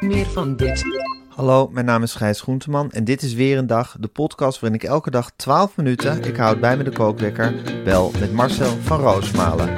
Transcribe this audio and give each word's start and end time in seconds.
Meer 0.00 0.26
van 0.26 0.56
dit. 0.56 0.84
Hallo, 1.28 1.68
mijn 1.72 1.84
naam 1.86 2.02
is 2.02 2.14
Gijs 2.14 2.40
Groenteman 2.40 2.90
en 2.90 3.04
dit 3.04 3.22
is 3.22 3.34
weer 3.34 3.58
een 3.58 3.66
dag, 3.66 3.96
de 4.00 4.08
podcast 4.08 4.60
waarin 4.60 4.80
ik 4.80 4.86
elke 4.88 5.10
dag 5.10 5.30
12 5.36 5.76
minuten, 5.76 6.24
ik 6.24 6.36
houd 6.36 6.60
bij 6.60 6.76
me 6.76 6.84
de 6.84 6.90
kookwekker, 6.92 7.54
bel 7.84 8.12
met 8.20 8.32
Marcel 8.32 8.76
van 8.82 9.00
Roosmalen. 9.00 9.68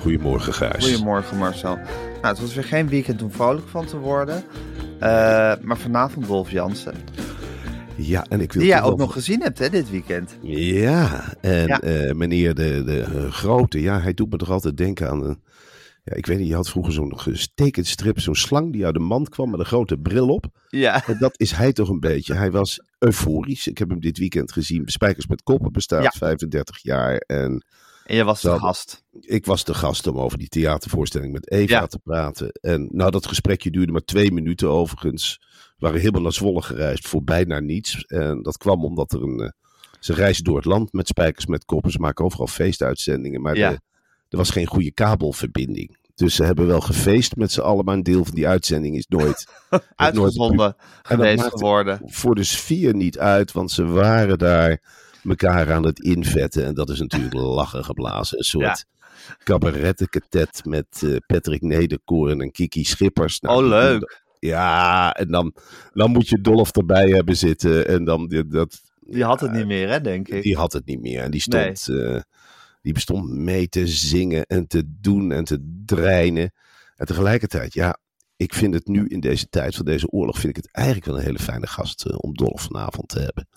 Goedemorgen, 0.00 0.54
Gijs. 0.54 0.84
Goedemorgen 0.88 1.36
Marcel. 1.36 1.74
Nou, 1.76 2.26
het 2.34 2.40
was 2.40 2.54
weer 2.54 2.64
geen 2.64 2.88
weekend 2.88 3.22
om 3.22 3.30
vrolijk 3.32 3.68
van 3.68 3.86
te 3.86 3.98
worden, 3.98 4.44
Eh, 4.98 5.08
maar 5.60 5.76
vanavond 5.76 6.26
Wolf 6.26 6.50
Jansen, 6.50 6.94
Ja, 7.96 8.24
en 8.28 8.40
ik 8.40 8.52
wil 8.52 8.62
die 8.62 8.70
jij 8.70 8.82
ook 8.82 8.98
nog 8.98 9.12
gezien 9.12 9.40
hebt 9.42 9.58
hè, 9.58 9.68
dit 9.70 9.90
weekend. 9.90 10.36
Ja, 10.42 11.34
en 11.40 11.66
Ja. 11.66 11.80
eh, 11.80 12.14
meneer 12.14 12.54
de, 12.54 12.82
de 12.84 13.00
eh, 13.00 13.30
Grote, 13.32 13.80
ja, 13.80 14.00
hij 14.00 14.14
doet 14.14 14.30
me 14.30 14.36
toch 14.36 14.50
altijd 14.50 14.76
denken 14.76 15.08
aan 15.10 15.24
een... 15.24 15.42
Ja, 16.04 16.14
ik 16.14 16.26
weet 16.26 16.38
niet, 16.38 16.48
je 16.48 16.54
had 16.54 16.68
vroeger 16.70 16.92
zo'n 16.92 17.18
gestekend 17.18 17.86
strip, 17.86 18.20
zo'n 18.20 18.34
slang 18.34 18.72
die 18.72 18.84
uit 18.84 18.94
de 18.94 19.00
mand 19.00 19.28
kwam 19.28 19.50
met 19.50 19.60
een 19.60 19.66
grote 19.66 19.96
bril 19.98 20.28
op. 20.28 20.46
Ja, 20.68 21.06
En 21.06 21.18
dat 21.18 21.34
is 21.40 21.50
hij 21.52 21.72
toch 21.72 21.88
een 21.88 22.00
beetje. 22.00 22.34
Hij 22.34 22.50
was 22.50 22.80
euforisch. 22.98 23.66
Ik 23.66 23.78
heb 23.78 23.88
hem 23.88 24.00
dit 24.00 24.18
weekend 24.18 24.52
gezien. 24.52 24.82
Spijkers 24.88 25.26
met 25.26 25.42
Koppen 25.42 25.72
bestaat 25.72 26.02
Ja. 26.02 26.10
35 26.10 26.82
jaar. 26.82 27.16
En 27.16 27.64
en 28.04 28.16
je 28.16 28.24
was 28.24 28.40
de 28.40 28.58
gast. 28.58 29.04
ik 29.20 29.46
was 29.46 29.64
de 29.64 29.74
gast 29.74 30.06
om 30.06 30.18
over 30.18 30.38
die 30.38 30.48
theatervoorstelling 30.48 31.32
met 31.32 31.50
Eva 31.50 31.74
Ja. 31.80 31.86
te 31.86 31.98
praten. 31.98 32.48
En 32.60 32.88
nou, 32.92 33.10
dat 33.10 33.26
gesprekje 33.26 33.70
duurde 33.70 33.92
maar 33.92 34.04
twee 34.04 34.32
minuten 34.32 34.68
overigens. 34.70 35.40
Waren 35.82 36.00
helemaal 36.00 36.22
naar 36.22 36.32
Zwolle 36.32 36.62
gereisd 36.62 37.08
voor 37.08 37.22
bijna 37.24 37.60
niets. 37.60 38.04
En 38.04 38.42
dat 38.42 38.56
kwam 38.56 38.84
omdat 38.84 39.12
er 39.12 39.22
een... 39.22 39.40
eh, 39.40 39.48
ze 40.00 40.14
reizen 40.14 40.44
door 40.44 40.56
het 40.56 40.64
land 40.64 40.92
met 40.92 41.08
Spijkers 41.08 41.46
met 41.46 41.64
Koppen. 41.64 41.90
Ze 41.90 41.98
maken 41.98 42.24
overal 42.24 42.46
feestuitzendingen. 42.46 43.40
Maar 43.42 43.56
Ja. 43.56 43.70
de- 43.70 43.80
er 44.28 44.36
was 44.38 44.50
geen 44.50 44.66
goede 44.66 44.92
kabelverbinding. 44.92 45.96
Dus 46.14 46.34
ze 46.34 46.44
hebben 46.44 46.66
wel 46.66 46.80
gefeest 46.80 47.36
met 47.36 47.52
z'n 47.52 47.60
allen. 47.60 47.84
Maar 47.84 47.94
een 47.94 48.02
deel 48.02 48.24
van 48.24 48.34
die 48.34 48.48
uitzending 48.48 48.96
is 48.96 49.06
nooit... 49.08 49.46
Uitgezonden 49.96 50.76
geweest 51.02 51.44
geworden. 51.44 52.00
voor 52.04 52.34
de 52.34 52.44
sfeer 52.44 52.94
niet 52.94 53.18
uit, 53.18 53.52
want 53.52 53.70
ze 53.70 53.84
waren 53.84 54.38
daar 54.38 54.80
elkaar 55.24 55.72
aan 55.72 55.84
het 55.86 56.00
invetten. 56.00 56.64
En 56.64 56.74
dat 56.74 56.90
is 56.90 56.98
natuurlijk 57.00 57.34
lachen 57.58 57.84
geblazen. 57.84 58.38
Een 58.38 58.44
soort 58.44 58.84
cabarettenketet 59.44 60.64
met 60.64 60.86
eh, 61.04 61.16
Patrick 61.26 61.62
Nederkoorn 61.62 62.40
en 62.40 62.50
Kiki 62.50 62.84
Schippers. 62.84 63.40
Nou, 63.40 63.62
Oh, 63.62 63.68
leuk. 63.68 64.21
Ja, 64.46 65.12
en 65.14 65.28
dan, 65.28 65.54
dan 65.92 66.10
moet 66.10 66.28
je 66.28 66.40
Dolf 66.40 66.70
erbij 66.76 67.08
hebben 67.10 67.36
zitten. 67.36 67.86
En 67.88 68.04
dan, 68.04 68.28
die- 68.28 68.46
dat, 68.46 68.80
Die 69.00 69.24
had 69.24 69.40
het 69.40 69.52
niet 69.52 69.66
meer 69.66 69.88
hè, 69.88 70.00
denk 70.00 70.28
ik. 70.28 70.42
die 70.42 70.56
had 70.56 70.72
het 70.72 70.86
niet 70.86 71.00
meer. 71.00 71.22
En 71.22 71.30
die 71.30 71.40
stond, 71.40 71.88
eh, 71.88 72.20
die 72.82 72.92
bestond 72.92 73.30
mee 73.30 73.68
te 73.68 73.86
zingen 73.86 74.44
en 74.46 74.66
te 74.66 74.82
doen 75.00 75.32
en 75.32 75.44
te 75.44 75.80
dreinen. 75.84 76.52
En 76.96 77.06
tegelijkertijd, 77.06 77.74
ja, 77.74 77.98
ik 78.36 78.54
vind 78.54 78.74
het 78.74 78.86
nu 78.86 79.06
in 79.06 79.20
deze 79.20 79.48
tijd 79.48 79.74
van 79.76 79.84
deze 79.84 80.08
oorlog, 80.10 80.38
vind 80.38 80.56
ik 80.56 80.62
het 80.62 80.72
eigenlijk 80.72 81.06
wel 81.06 81.16
een 81.18 81.24
hele 81.24 81.38
fijne 81.38 81.66
gast 81.66 82.04
eh, 82.06 82.14
om 82.18 82.34
Dolf 82.34 82.62
vanavond 82.62 83.08
te 83.08 83.18
hebben. 83.20 83.48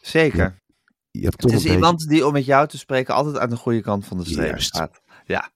Zeker. 0.00 0.62
Je 1.10 1.22
hebt 1.24 1.42
Het 1.42 1.52
is 1.52 1.56
beetje- 1.62 1.72
iemand 1.74 2.08
die, 2.08 2.26
om 2.26 2.32
met 2.32 2.44
jou 2.44 2.68
te 2.68 2.78
spreken, 2.78 3.14
altijd 3.14 3.38
aan 3.38 3.50
de 3.50 3.56
goede 3.56 3.80
kant 3.80 4.06
van 4.06 4.18
de 4.18 4.24
streep 4.24 4.60
staat. 4.60 5.00
Ja, 5.26 5.50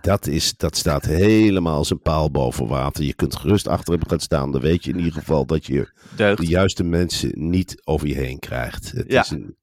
dat, 0.00 0.26
is, 0.26 0.56
dat 0.56 0.76
staat 0.76 1.04
helemaal 1.04 1.76
als 1.76 1.90
een 1.90 2.00
paal 2.00 2.30
boven 2.30 2.66
water. 2.66 3.04
Je 3.04 3.14
kunt 3.14 3.36
gerust 3.36 3.68
achter 3.68 3.94
hem 3.94 4.06
gaan 4.08 4.20
staan. 4.20 4.52
Dan 4.52 4.60
weet 4.60 4.84
je 4.84 4.90
in 4.90 4.96
ieder 4.98 5.12
geval 5.12 5.46
dat 5.46 5.66
je 5.66 5.92
deugd. 6.16 6.40
de 6.40 6.46
juiste 6.46 6.84
mensen 6.84 7.30
niet 7.34 7.80
over 7.84 8.08
je 8.08 8.14
heen 8.14 8.38
krijgt. 8.38 8.92
Het 8.92 9.12
Ja. 9.12 9.20
is 9.20 9.30
een, 9.30 9.56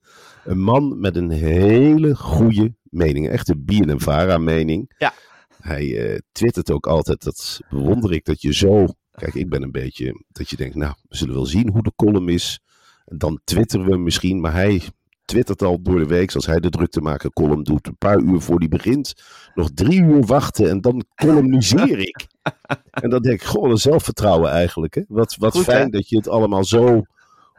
een 0.43 0.59
man 0.61 0.99
met 0.99 1.16
een 1.16 1.29
hele 1.29 2.16
goede 2.16 2.73
mening. 2.83 3.29
Echt 3.29 3.49
een 3.49 3.66
Bien 3.66 3.89
en 3.89 3.99
Vara 3.99 4.38
mening. 4.38 4.93
Ja. 4.97 5.13
Hij 5.61 5.97
eh, 6.11 6.19
twittert 6.31 6.72
ook 6.72 6.88
altijd, 6.88 7.23
dat 7.23 7.59
bewonder 7.69 8.11
ik, 8.11 8.25
dat 8.25 8.41
je 8.41 8.53
zo... 8.53 8.85
Kijk, 9.16 9.33
ik 9.33 9.49
ben 9.49 9.63
een 9.63 9.72
beetje, 9.72 10.23
dat 10.31 10.49
je 10.49 10.55
denkt, 10.55 10.75
nou, 10.75 10.93
we 11.07 11.16
zullen 11.17 11.33
wel 11.33 11.45
zien 11.45 11.69
hoe 11.72 11.83
de 11.83 11.91
column 11.95 12.29
is. 12.29 12.59
Dan 13.05 13.39
twitteren 13.43 13.85
we 13.89 13.97
misschien, 13.97 14.39
maar 14.41 14.53
hij 14.53 14.81
twittert 15.25 15.61
al 15.61 15.81
door 15.81 16.00
de 16.00 16.06
week, 16.06 16.34
als 16.34 16.45
hij 16.45 16.59
de 16.59 16.69
druk 16.69 16.89
te 16.89 17.01
maken 17.01 17.34
column 17.34 17.63
doet, 17.63 17.88
een 17.88 17.97
paar 17.97 18.19
uur 18.19 18.41
voor 18.41 18.59
die 18.59 18.69
begint. 18.69 19.13
Nog 19.56 19.69
drie 19.73 20.01
uur 20.01 20.25
wachten 20.25 20.69
en 20.69 20.81
dan 20.81 21.06
columniseer 21.16 22.00
ik. 22.00 22.28
en 23.03 23.09
dan 23.09 23.22
denk 23.22 23.41
ik, 23.41 23.47
goh, 23.47 23.69
een 23.69 23.78
zelfvertrouwen 23.78 24.51
eigenlijk. 24.51 24.95
Hè? 24.95 25.01
Wat, 25.07 25.35
wat 25.35 25.51
Goed, 25.51 25.66
hè? 25.66 25.72
fijn 25.72 25.91
dat 25.91 26.09
je 26.09 26.17
het 26.17 26.28
allemaal 26.28 26.66
zo 26.66 27.01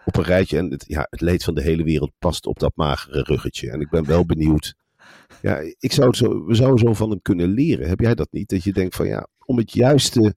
op 0.05 0.17
een 0.17 0.25
rijtje. 0.25 0.59
En 0.59 0.71
het, 0.71 0.85
ja, 0.87 1.07
het 1.11 1.21
leed 1.21 1.45
van 1.45 1.55
de 1.55 1.63
hele 1.63 1.83
wereld 1.83 2.13
past 2.19 2.47
op 2.47 2.59
dat 2.59 2.73
magere 2.75 3.23
ruggetje. 3.23 3.71
En 3.71 3.81
ik 3.81 3.91
ben 3.91 4.05
wel 4.05 4.27
benieuwd. 4.27 4.75
Ja, 5.43 5.59
ik 5.79 5.93
zou 5.93 6.15
zo, 6.15 6.45
we 6.45 6.55
zouden 6.55 6.79
zo 6.79 6.95
van 6.95 7.11
hem 7.11 7.23
kunnen 7.23 7.49
leren. 7.49 7.89
Heb 7.89 8.01
jij 8.01 8.15
dat 8.15 8.29
niet? 8.31 8.49
Dat 8.49 8.65
je 8.65 8.73
denkt 8.73 8.95
van 8.95 9.07
ja, 9.07 9.27
om 9.45 9.57
het 9.59 9.73
juiste, 9.73 10.35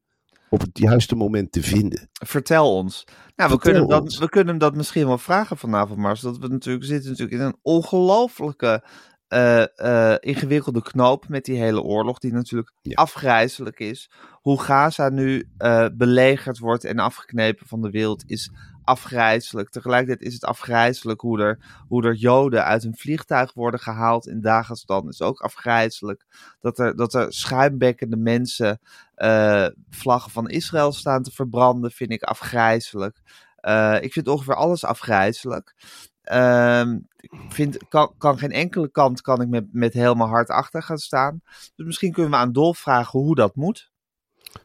op 0.49 0.61
het 0.61 0.77
juiste 0.77 1.15
moment 1.15 1.51
te 1.51 1.61
vinden. 1.61 2.09
Vertel 2.11 2.75
ons. 2.75 3.03
Nou, 3.35 3.51
we 3.51 3.57
kunnen, 3.57 3.87
dat, 3.87 4.01
ons. 4.01 4.17
we 4.17 4.29
kunnen 4.29 4.49
hem 4.49 4.57
dat 4.57 4.75
misschien 4.75 5.07
wel 5.07 5.17
vragen 5.17 5.57
vanavond, 5.57 5.99
Mars. 5.99 6.21
Dat 6.21 6.37
we 6.37 6.47
natuurlijk 6.47 6.85
zitten 6.85 7.09
natuurlijk 7.09 7.39
in 7.39 7.45
een 7.45 7.57
ongelooflijke 7.61 8.83
eh, 9.27 9.79
eh, 9.79 10.17
ingewikkelde 10.19 10.81
knoop 10.81 11.27
met 11.27 11.45
die 11.45 11.57
hele 11.57 11.81
oorlog, 11.81 12.19
die 12.19 12.33
natuurlijk 12.33 12.73
Ja. 12.81 12.93
afgrijzelijk 12.93 13.79
is. 13.79 14.09
Hoe 14.31 14.61
Gaza 14.61 15.09
nu 15.09 15.49
eh, 15.57 15.85
belegerd 15.93 16.59
wordt 16.59 16.83
en 16.83 16.99
afgeknepen 16.99 17.67
van 17.67 17.81
de 17.81 17.89
wereld 17.89 18.23
is 18.25 18.51
afgrijzelijk. 18.83 19.69
Tegelijkertijd 19.69 20.27
is 20.27 20.33
het 20.33 20.43
afgrijzelijk 20.43 21.21
hoe 21.21 21.41
er, 21.41 21.83
hoe 21.87 22.03
er 22.05 22.13
Joden 22.13 22.63
uit 22.65 22.83
een 22.83 22.97
vliegtuig 22.97 23.53
worden 23.53 23.79
gehaald 23.79 24.27
in 24.27 24.41
Dagestan. 24.41 25.07
is 25.07 25.21
ook 25.21 25.39
afgrijzelijk. 25.39 26.25
Dat 26.59 26.79
er, 26.79 26.95
dat 26.95 27.13
er 27.13 27.33
schuimbekkende 27.33 28.17
mensen 28.17 28.79
eh, 29.17 29.67
vlaggen 29.89 30.31
van 30.31 30.49
Israël 30.49 30.91
staan 30.91 31.23
te 31.23 31.31
verbranden, 31.31 31.91
vind 31.91 32.11
ik 32.11 32.23
afgrijzelijk. 32.23 33.21
Eh, 33.55 33.97
ik 34.01 34.13
vind 34.13 34.27
ongeveer 34.27 34.55
alles 34.55 34.83
afgrijzelijk. 34.85 35.75
Ehm, 36.21 36.99
ik 37.17 37.31
vind, 37.49 37.77
kan, 37.89 38.13
kan 38.17 38.37
geen 38.37 38.51
enkele 38.51 38.91
kant 38.91 39.21
kan 39.21 39.41
ik 39.41 39.47
met, 39.47 39.65
met 39.71 39.93
heel 39.93 40.15
mijn 40.15 40.29
hart 40.29 40.49
achter 40.49 40.83
gaan 40.83 40.97
staan. 40.97 41.41
Dus 41.75 41.85
misschien 41.85 42.11
kunnen 42.11 42.31
we 42.31 42.37
aan 42.37 42.51
Dolf 42.51 42.77
vragen 42.77 43.19
hoe 43.19 43.35
dat 43.35 43.55
moet. 43.55 43.91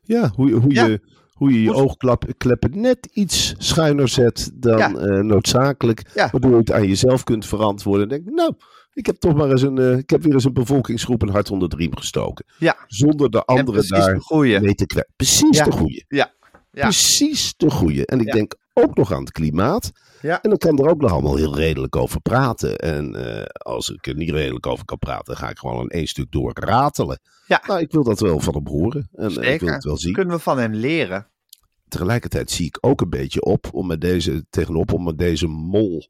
Ja, 0.02 0.28
hoe, 0.34 0.50
hoe 0.52 0.74
Ja. 0.74 0.84
je 0.86 1.00
hoe 1.42 1.52
je, 1.52 1.62
je 1.62 1.74
oogkleppen 1.74 2.80
net 2.80 3.08
iets 3.12 3.54
schuiner 3.58 4.08
zet 4.08 4.50
dan 4.54 4.78
Ja. 4.78 4.94
eh, 4.94 5.20
noodzakelijk. 5.22 6.10
Ja. 6.14 6.28
Waardoor 6.32 6.50
je 6.50 6.56
het 6.56 6.72
aan 6.72 6.86
jezelf 6.88 7.24
kunt 7.24 7.46
verantwoorden. 7.46 8.02
En 8.02 8.08
denk, 8.08 8.36
nou, 8.36 8.54
ik 8.92 9.06
heb 9.06 9.16
toch 9.16 9.34
maar 9.34 9.50
eens 9.50 9.62
een, 9.62 9.78
eh, 9.78 9.96
ik 9.96 10.10
heb 10.10 10.22
weer 10.22 10.32
eens 10.32 10.44
een 10.44 10.52
bevolkingsgroep 10.52 11.22
een 11.22 11.28
hart 11.28 11.50
onder 11.50 11.68
de 11.68 11.76
riem 11.76 11.96
gestoken. 11.96 12.44
Ja. 12.58 12.76
Zonder 12.86 13.30
de 13.30 13.38
En 13.38 13.44
anderen 13.44 13.88
daar 13.88 14.14
de 14.14 14.58
mee 14.60 14.74
te 14.74 14.86
kwijt. 14.86 15.08
Precies 15.16 15.62
de 15.62 15.72
goeie. 15.72 16.04
Ja. 16.08 16.32
Ja. 16.72 16.82
Precies 16.82 17.54
de 17.56 17.70
goeie. 17.70 18.06
En 18.06 18.20
ik 18.20 18.32
denk 18.32 18.54
ook 18.72 18.96
nog 18.96 19.12
aan 19.12 19.20
het 19.20 19.32
klimaat. 19.32 19.90
Ja. 20.20 20.40
En 20.42 20.48
dan 20.48 20.58
kan 20.58 20.78
er 20.78 20.90
ook 20.90 21.00
nog 21.00 21.12
allemaal 21.12 21.36
heel 21.36 21.54
redelijk 21.56 21.96
over 21.96 22.20
praten. 22.20 22.78
En 22.78 23.14
eh, 23.14 23.44
als 23.52 23.88
ik 23.90 24.06
er 24.06 24.14
niet 24.14 24.30
redelijk 24.30 24.66
over 24.66 24.84
kan 24.84 24.98
praten, 24.98 25.36
ga 25.36 25.48
ik 25.50 25.58
gewoon 25.58 25.82
in 25.82 25.88
één 25.88 26.06
stuk 26.06 26.26
door 26.30 26.50
ratelen. 26.54 27.20
Ja. 27.46 27.62
Nou, 27.66 27.80
ik 27.80 27.92
wil 27.92 28.04
dat 28.04 28.20
wel 28.20 28.40
van 28.40 28.54
hem 28.54 28.66
horen. 28.66 29.08
En 29.12 29.30
ik 29.52 29.60
wil 29.60 29.72
het 29.72 29.84
wel 29.84 29.96
zien. 29.98 30.12
Kunnen 30.12 30.36
we 30.36 30.42
van 30.42 30.58
hem 30.58 30.74
leren? 30.74 31.26
Tegelijkertijd 31.92 32.50
zie 32.50 32.66
ik 32.66 32.78
ook 32.80 33.00
een 33.00 33.10
beetje 33.10 33.42
op 33.42 33.68
om 33.72 33.86
met 33.86 34.00
deze, 34.00 34.46
tegenop 34.50 34.92
om 34.92 35.04
met 35.04 35.18
deze 35.18 35.46
mol 35.46 36.08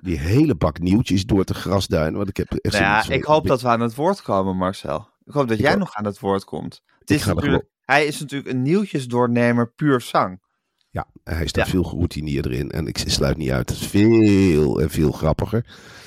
die 0.00 0.18
hele 0.18 0.54
bak 0.54 0.78
nieuwtjes 0.78 1.24
door 1.24 1.44
te 1.44 1.54
grasduinen. 1.54 2.16
Want 2.16 2.28
ik 2.28 2.36
heb 2.36 2.52
echt 2.52 2.80
Nou 2.80 2.84
ja, 2.84 3.08
ik 3.14 3.24
hoop 3.24 3.46
dat 3.46 3.62
we 3.62 3.68
aan 3.68 3.80
het 3.80 3.94
woord 3.94 4.22
komen, 4.22 4.56
Marcel. 4.56 5.08
Ik 5.24 5.32
hoop 5.32 5.48
dat 5.48 5.58
jij 5.58 5.74
nog 5.74 5.94
aan 5.94 6.04
het 6.04 6.20
woord 6.20 6.44
komt. 6.44 6.82
Het 6.98 7.10
is 7.10 7.24
natuurlijk, 7.24 7.68
hij 7.80 8.06
is 8.06 8.20
natuurlijk 8.20 8.50
een 8.50 8.62
nieuwtjesdoornemer 8.62 9.72
puur 9.72 10.00
zang. 10.00 10.44
Ja, 10.90 11.06
hij 11.24 11.46
staat 11.46 11.64
Ja. 11.64 11.70
veel 11.70 11.82
geroutineerder 11.82 12.52
in. 12.52 12.70
En 12.70 12.86
ik 12.86 12.98
sluit 13.06 13.36
niet 13.36 13.50
uit. 13.50 13.70
Het 13.70 13.80
is 13.80 13.86
veel 13.86 14.80
en 14.80 14.90
veel 14.90 15.12
grappiger. 15.12 15.62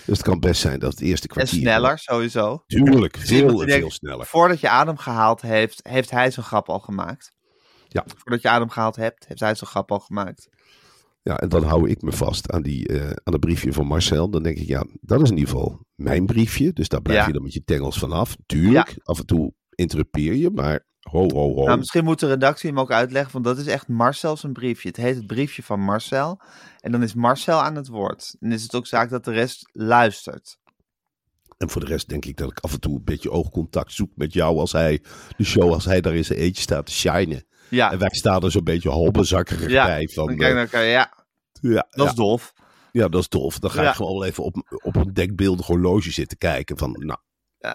Dus 0.06 0.18
het 0.18 0.22
kan 0.22 0.40
best 0.40 0.62
zijn 0.62 0.80
dat 0.80 0.92
het 0.92 1.02
eerste 1.02 1.28
En 1.28 1.34
kwartier... 1.34 1.60
sneller, 1.60 1.98
sowieso. 1.98 2.64
Tuurlijk, 2.68 3.18
veel 3.18 3.64
en 3.64 3.70
veel 3.70 3.92
sneller. 3.92 4.26
Voordat 4.26 4.60
je 4.60 4.70
adem 4.70 4.98
gehaald 4.98 5.42
heeft, 5.42 5.80
heeft 5.84 6.12
hij 6.12 6.32
zijn 6.32 6.46
grap 6.46 6.70
al 6.70 6.80
gemaakt. 6.80 7.32
Ja. 7.90 8.04
Voordat 8.18 8.42
je 8.42 8.50
adem 8.50 8.70
gehaald 8.70 8.96
hebt, 8.96 9.28
heeft 9.28 9.40
hij 9.40 9.56
zijn 9.56 9.70
grap 9.70 9.92
al 9.92 10.00
gemaakt. 10.00 10.48
Ja, 11.22 11.38
en 11.38 11.50
dan 11.50 11.64
hou 11.64 11.90
ik 11.90 12.02
me 12.02 12.12
vast 12.12 12.52
aan, 12.52 12.62
die, 12.62 12.88
eh, 12.88 13.06
aan 13.10 13.34
het 13.34 13.40
briefje 13.40 13.74
van 13.74 13.86
Marcel. 13.86 14.30
Dan 14.30 14.44
denk 14.44 14.58
ik, 14.58 14.68
ja, 14.68 14.86
dat 15.02 15.22
is 15.22 15.30
in 15.30 15.38
ieder 15.38 15.54
geval 15.54 15.86
mijn 15.96 16.26
briefje. 16.26 16.74
Dus 16.74 16.88
daar 16.88 17.02
blijf 17.02 17.20
Ja. 17.20 17.28
je 17.28 17.34
dan 17.34 17.44
met 17.44 17.54
je 17.54 17.64
tengels 17.64 18.00
vanaf. 18.00 18.36
Tuurlijk, 18.46 18.96
af 19.04 19.20
en 19.20 19.26
toe 19.26 19.54
interrupeer 19.76 20.34
je, 20.36 20.50
maar 20.50 20.88
ho, 21.00 21.30
ho, 21.32 21.54
ho. 21.54 21.64
Nou, 21.66 21.78
misschien 21.78 22.04
moet 22.04 22.20
de 22.20 22.28
redactie 22.28 22.70
hem 22.70 22.80
ook 22.80 22.92
uitleggen, 22.92 23.32
want 23.32 23.46
dat 23.46 23.58
is 23.58 23.68
echt 23.68 23.88
Marcel 23.88 24.38
zijn 24.38 24.54
briefje. 24.54 24.88
Het 24.88 24.98
heet 24.98 25.16
het 25.16 25.28
briefje 25.28 25.64
van 25.64 25.80
Marcel. 25.80 26.42
En 26.80 26.92
dan 26.92 27.04
is 27.04 27.14
Marcel 27.14 27.60
aan 27.62 27.76
het 27.76 27.88
woord. 27.88 28.36
En 28.40 28.52
is 28.52 28.64
het 28.64 28.76
ook 28.76 28.88
zaak 28.88 29.10
dat 29.10 29.24
de 29.26 29.32
rest 29.32 29.70
luistert. 29.72 30.58
En 31.58 31.70
voor 31.70 31.82
de 31.82 31.88
rest 31.88 32.10
denk 32.10 32.26
ik 32.26 32.38
dat 32.38 32.52
ik 32.52 32.60
af 32.60 32.74
en 32.74 32.80
toe 32.80 32.96
een 32.96 33.04
beetje 33.04 33.32
oogcontact 33.32 33.92
zoek 33.94 34.12
met 34.16 34.34
jou 34.34 34.58
als 34.58 34.72
hij 34.72 35.04
de 35.38 35.44
show, 35.44 35.74
als 35.74 35.86
hij 35.86 36.02
daar 36.02 36.16
in 36.16 36.26
zijn 36.26 36.40
eentje 36.40 36.62
staat 36.62 36.86
te 36.86 36.92
shinen. 36.92 37.44
Ja, 37.70 37.92
En 37.92 38.00
wij 38.00 38.10
staan 38.12 38.44
er 38.44 38.52
zo'n 38.52 38.64
beetje 38.64 38.90
halbezakkerig 38.90 39.70
Ja, 39.70 39.86
bij. 39.86 40.08
Van, 40.14 40.26
kijk 40.28 40.40
naar 40.54 40.62
elkaar. 40.64 40.86
Ja, 40.86 41.14
ja, 41.62 41.88
dat 41.90 42.08
is 42.08 42.14
dof. 42.14 42.54
ja, 42.92 43.08
dat 43.08 43.22
is 43.22 43.28
tof. 43.28 43.60
Dan 43.60 43.72
ga 43.72 43.90
ik 43.90 43.96
gewoon 43.96 44.24
even 44.24 44.44
op, 44.44 44.80
op 44.84 44.96
een 44.96 45.14
dekbeeldig 45.14 45.66
horloge 45.66 46.12
zitten 46.12 46.38
kijken. 46.38 46.78
Van, 46.78 46.92
nou, 46.98 47.20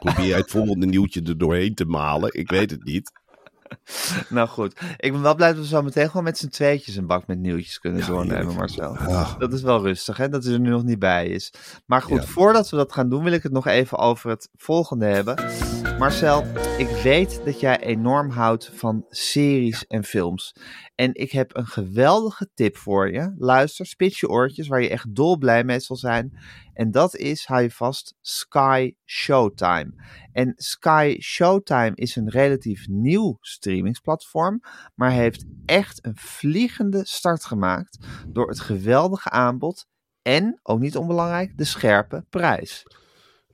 probeer 0.00 0.26
jij 0.26 0.38
het 0.38 0.50
volgende 0.50 0.87
nieuwtje 0.87 1.23
er 1.23 1.38
doorheen 1.38 1.75
te 1.75 1.85
malen? 1.85 2.31
Ik 2.32 2.50
weet 2.50 2.70
het 2.70 2.85
niet. 2.85 3.11
Nou 4.29 4.49
goed, 4.49 4.81
ik 4.96 5.12
ben 5.12 5.23
wel 5.23 5.35
blij 5.35 5.49
dat 5.49 5.58
we 5.58 5.67
zo 5.67 5.82
meteen 5.82 6.06
gewoon 6.08 6.25
met 6.25 6.38
z'n 6.38 6.49
tweetjes 6.49 6.97
een 6.97 7.06
bak 7.06 7.26
met 7.26 7.38
nieuwtjes 7.38 7.79
kunnen 7.79 8.06
doornemen. 8.06 8.55
Marcel. 8.55 8.97
Ah, 8.97 9.38
Dat 9.38 9.52
is 9.52 9.62
wel 9.62 9.82
rustig, 9.82 10.17
hè? 10.17 10.29
dat 10.29 10.44
hij 10.44 10.52
er 10.52 10.61
nu 10.61 10.69
nog 10.70 10.82
niet 10.85 10.99
bij 10.99 11.26
is. 11.26 11.52
Maar 11.87 12.02
goed, 12.02 12.23
Ja. 12.23 12.29
voordat 12.29 12.70
we 12.70 12.76
dat 12.76 12.93
gaan 12.93 13.08
doen, 13.08 13.25
wil 13.25 13.32
ik 13.32 13.43
het 13.43 13.52
nog 13.52 13.67
even 13.67 13.99
over 13.99 14.31
het 14.31 14.49
volgende 14.56 15.06
hebben. 15.06 15.37
Marcel, 15.99 16.44
ik 16.79 16.88
weet 17.02 17.44
dat 17.44 17.61
jij 17.61 17.81
enorm 17.81 18.31
houdt 18.31 18.70
van 18.75 19.05
series 19.08 19.87
en 19.87 20.05
films. 20.05 20.56
En 20.94 21.14
ik 21.14 21.31
heb 21.32 21.56
een 21.56 21.67
geweldige 21.67 22.50
tip 22.55 22.76
voor 22.76 23.12
je. 23.12 23.35
Luister, 23.38 23.87
spits 23.87 24.20
je 24.20 24.29
oortjes, 24.29 24.69
waar 24.69 24.82
je 24.82 24.88
echt 24.88 25.14
dolblij 25.14 25.64
mee 25.64 25.81
zal 25.81 25.96
zijn. 25.96 26.38
En 26.73 26.91
dat 26.91 27.17
is, 27.17 27.44
hou 27.44 27.62
je 27.62 27.70
vast, 27.70 28.14
Sky 28.20 28.94
Showtime. 29.05 29.93
En 30.32 30.52
Sky 30.56 31.17
Showtime 31.20 31.93
is 31.94 32.17
een 32.17 32.31
relatief 32.31 32.88
nieuw 32.88 33.37
streamingsplatform, 33.40 34.61
maar 34.94 35.11
heeft 35.11 35.44
echt 35.67 36.06
een 36.06 36.17
vliegende 36.17 37.06
start 37.06 37.44
gemaakt 37.44 37.99
door 38.29 38.49
het 38.49 38.61
geweldige 38.61 39.31
aanbod 39.31 39.87
en, 40.23 40.61
ook 40.62 40.81
niet 40.81 40.97
onbelangrijk, 40.97 41.56
de 41.56 41.64
scherpe 41.64 42.25
prijs. 42.31 42.85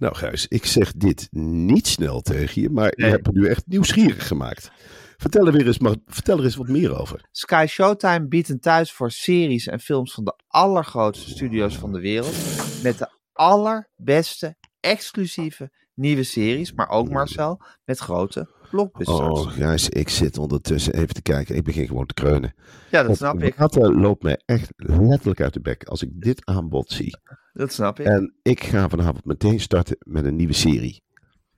Nou 0.01 0.15
Gijs, 0.17 0.47
ik 0.49 0.67
zeg 0.67 0.93
dit 0.93 1.29
niet 1.31 1.87
snel 1.87 2.21
tegen 2.21 2.63
je, 2.63 2.71
maar 2.71 2.93
Nee. 2.97 3.07
je 3.07 3.13
hebt 3.13 3.27
me 3.27 3.41
nu 3.41 3.47
echt 3.47 3.67
nieuwsgierig 3.67 4.27
gemaakt. 4.27 4.71
Vertel 5.17 5.47
er, 5.47 5.53
weer 5.53 5.67
eens, 5.67 5.79
maar, 5.79 5.95
vertel 6.07 6.39
er 6.39 6.45
eens 6.45 6.57
wat 6.57 6.69
meer 6.69 6.99
over. 6.99 7.29
Sky 7.31 7.65
Showtime 7.69 8.27
biedt 8.29 8.49
een 8.49 8.61
thuis 8.61 8.93
voor 8.93 9.11
series 9.11 9.67
en 9.67 9.81
films 9.81 10.13
van 10.15 10.25
de 10.25 10.35
allergrootste 10.47 11.31
studio's 11.31 11.77
van 11.79 11.93
de 11.93 12.01
wereld. 12.01 12.35
Met 12.83 12.99
de 12.99 13.09
allerbeste, 13.33 14.57
exclusieve 14.81 15.71
nieuwe 15.95 16.23
series, 16.23 16.73
maar 16.73 16.89
ook 16.89 17.09
Marcel, 17.11 17.63
met 17.85 17.99
grote 17.99 18.49
blockbusters. 18.71 19.19
Oh 19.19 19.51
Gijs, 19.53 19.89
ik 19.89 20.09
zit 20.09 20.39
ondertussen 20.39 20.95
even 20.95 21.15
te 21.15 21.23
kijken. 21.23 21.55
Ik 21.57 21.65
begin 21.65 21.87
gewoon 21.87 22.07
te 22.07 22.15
kreunen. 22.15 22.55
ja, 22.91 23.03
dat 23.03 23.17
snap 23.17 23.35
Het 23.35 23.43
ik. 23.45 23.55
water 23.55 23.95
loopt 24.01 24.23
mij 24.23 24.41
echt 24.45 24.71
letterlijk 24.77 25.41
uit 25.41 25.53
de 25.53 25.61
bek 25.61 25.85
als 25.85 26.03
ik 26.03 26.11
dit 26.13 26.47
aanbod 26.47 26.91
zie. 26.91 27.17
Dat 27.53 27.73
snap 27.73 28.01
ik. 28.01 28.07
En 28.07 28.35
ik 28.43 28.65
ga 28.65 28.89
vanavond 28.89 29.25
meteen 29.25 29.61
starten 29.61 29.97
met 29.99 30.25
een 30.25 30.37
nieuwe 30.37 30.53
serie. 30.53 31.03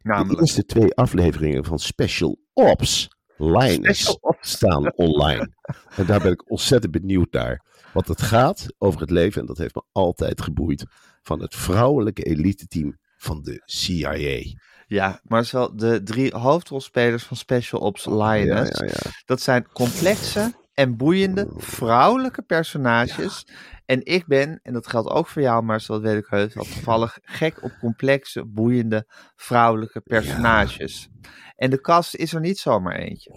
De 0.03 0.37
eerste 0.41 0.65
twee 0.65 0.95
afleveringen 0.95 1.65
van 1.65 1.79
Special 1.79 2.39
Ops 2.53 3.09
Linus 3.37 4.19
staan 4.41 4.93
online. 4.93 5.51
En 5.97 6.07
daar 6.07 6.21
ben 6.21 6.33
ik 6.33 6.51
ontzettend 6.51 6.93
benieuwd 6.93 7.33
naar. 7.33 7.65
Want 7.93 8.09
het 8.09 8.23
gaat 8.23 8.67
over 8.79 9.01
het 9.01 9.11
leven, 9.11 9.41
en 9.41 9.47
dat 9.47 9.59
heeft 9.59 9.75
me 9.75 9.83
altijd 9.93 10.43
geboeid, 10.43 10.85
van 11.23 11.41
het 11.41 11.55
vrouwelijke 11.55 12.23
elite-team 12.23 12.99
van 13.17 13.43
de 13.43 13.63
CIA. 13.65 14.57
Ja, 14.87 15.21
Marcel, 15.23 15.77
de 15.77 16.03
drie 16.03 16.37
hoofdrolspelers 16.37 17.25
van 17.25 17.37
Special 17.37 17.81
Ops 17.81 18.07
Lioness. 18.07 18.79
Ja, 18.79 18.87
ja, 18.87 18.93
ja. 19.05 19.11
Dat 19.25 19.41
zijn 19.41 19.69
complexe 19.73 20.55
en 20.75 20.97
boeiende 20.97 21.49
vrouwelijke 21.57 22.43
personages. 22.43 23.47
En 23.93 24.01
ik 24.05 24.27
ben, 24.27 24.61
en 24.63 24.73
dat 24.73 24.87
geldt 24.87 25.09
ook 25.11 25.29
voor 25.29 25.43
jou, 25.43 25.63
Marcel, 25.63 25.95
dat 25.95 26.03
weet 26.13 26.23
ik 26.23 26.27
heus 26.29 26.55
wel, 26.55 26.65
toevallig 26.65 27.19
gek 27.23 27.63
op 27.63 27.77
complexe, 27.81 28.45
boeiende 28.47 29.07
vrouwelijke 29.37 30.01
personages. 30.01 31.09
En 31.57 31.71
de 31.71 31.81
kast 31.81 32.15
is 32.15 32.33
er 32.33 32.41
niet 32.41 32.59
zomaar 32.59 32.97
eentje. 32.97 33.31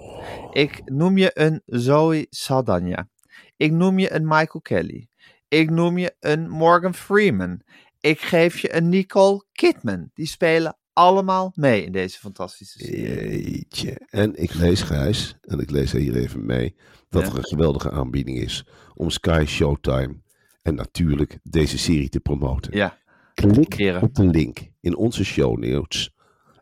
Ik 0.52 0.82
noem 0.86 1.18
je 1.18 1.32
een 1.34 1.62
Zoe 1.66 2.28
Saldana. 2.30 3.10
Ik 3.58 3.72
noem 3.72 4.00
je 4.00 4.14
een 4.14 4.24
Michael 4.28 4.62
Kelly. 4.62 5.08
Ik 5.48 5.70
noem 5.70 5.98
je 5.98 6.16
een 6.20 6.50
Morgan 6.50 6.96
Freeman. 6.96 7.62
Ik 8.00 8.22
geef 8.22 8.60
je 8.60 8.76
een 8.76 8.90
Nicole 8.90 9.46
Kidman. 9.52 10.10
Die 10.14 10.28
spelen 10.28 10.78
allemaal 10.94 11.52
mee 11.56 11.84
in 11.86 11.92
deze 11.92 12.20
fantastische 12.20 12.80
serie. 12.80 13.52
Jeetje. 13.52 14.02
En 14.10 14.36
ik 14.36 14.54
lees, 14.54 14.82
Gijs, 14.82 15.38
en 15.42 15.60
ik 15.60 15.70
lees 15.70 15.92
hier 15.92 16.16
even 16.16 16.46
mee, 16.46 16.76
dat 17.10 17.22
Ja. 17.22 17.30
er 17.32 17.38
een 17.38 17.46
geweldige 17.48 17.92
aanbieding 17.92 18.38
is 18.38 18.68
om 18.94 19.10
Sky 19.10 19.44
Showtime 19.48 20.24
en 20.66 20.76
natuurlijk 20.76 21.40
deze 21.44 21.78
serie 21.78 22.10
te 22.10 22.20
promoten. 22.20 22.78
Ja, 22.78 22.98
Klik 23.34 24.02
op 24.02 24.16
de 24.16 24.26
link 24.26 24.60
in 24.82 24.96
onze 24.96 25.26
show 25.26 25.58
notes 25.58 26.12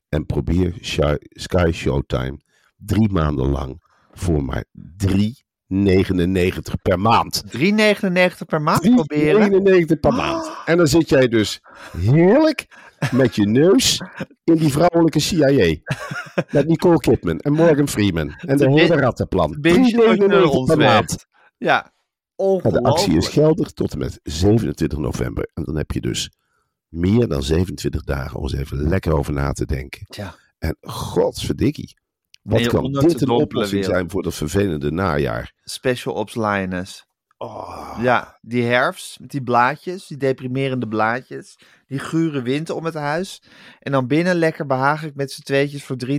en 0.09 0.25
probeer 0.25 0.73
Sky 1.29 1.71
Showtime 1.71 2.39
drie 2.75 3.09
maanden 3.11 3.49
lang 3.49 3.83
voor 4.11 4.43
maar 4.43 4.65
3,99 5.05 6.71
per 6.81 6.99
maand. 6.99 7.43
3,99 7.57 7.61
per 8.47 8.61
maand 8.61 8.95
proberen. 8.95 9.51
3,99 9.91 9.99
per 9.99 10.13
maand. 10.13 10.51
En 10.65 10.77
dan 10.77 10.87
zit 10.87 11.09
jij 11.09 11.27
dus 11.27 11.61
heerlijk 11.97 12.67
met 13.11 13.35
je 13.35 13.47
neus 13.47 14.01
in 14.43 14.55
die 14.55 14.71
vrouwelijke 14.71 15.19
CIA. 15.19 15.75
Met 16.51 16.67
Nicole 16.67 16.97
Kidman 16.97 17.39
en 17.39 17.53
Morgan 17.53 17.87
Freeman. 17.87 18.33
En 18.37 18.57
de 18.57 18.69
hele 18.69 18.95
rattenplan. 18.95 19.57
Binge 19.59 20.17
3,99 20.43 20.49
ons 20.49 20.69
per 20.69 20.77
maand. 20.77 21.25
Ja. 21.57 21.93
De 22.61 22.83
actie 22.83 23.17
is 23.17 23.27
geldig 23.27 23.71
tot 23.71 23.91
en 23.91 23.97
met 23.97 24.19
27 24.23 24.97
november. 24.97 25.49
En 25.53 25.63
dan 25.63 25.75
heb 25.75 25.91
je 25.91 26.01
dus 26.01 26.31
meer 26.87 27.27
dan 27.27 27.43
27 27.43 28.03
dagen 28.03 28.37
om 28.37 28.43
eens 28.43 28.53
even 28.53 28.87
lekker 28.87 29.13
over 29.13 29.33
na 29.33 29.51
te 29.51 29.65
denken. 29.65 30.07
En 30.59 30.77
godsverdikkie. 30.81 31.97
Wat 32.41 32.67
kan 32.67 32.91
dit 32.91 33.21
een 33.21 33.29
oplossing 33.29 33.85
weer. 33.85 33.93
zijn 33.93 34.09
voor 34.09 34.23
dat 34.23 34.35
vervelende 34.35 34.91
najaar? 34.91 35.53
Special 35.63 36.13
Ops 36.13 36.35
Lioness. 36.35 37.05
Oh, 37.43 37.97
Ja, 38.01 38.37
die 38.41 38.63
herfst 38.63 39.19
met 39.19 39.31
die 39.31 39.43
blaadjes, 39.43 40.07
die 40.07 40.17
deprimerende 40.17 40.87
blaadjes. 40.87 41.57
Die 41.87 41.99
gure 41.99 42.41
wind 42.41 42.69
om 42.69 42.85
het 42.85 42.93
huis. 42.93 43.41
En 43.79 43.91
dan 43.91 44.07
binnen 44.07 44.35
lekker 44.35 44.65
behagelijk 44.65 45.15
met 45.15 45.31
z'n 45.31 45.41
tweetjes 45.41 45.83
voor 45.83 45.95
3,99 45.95 46.13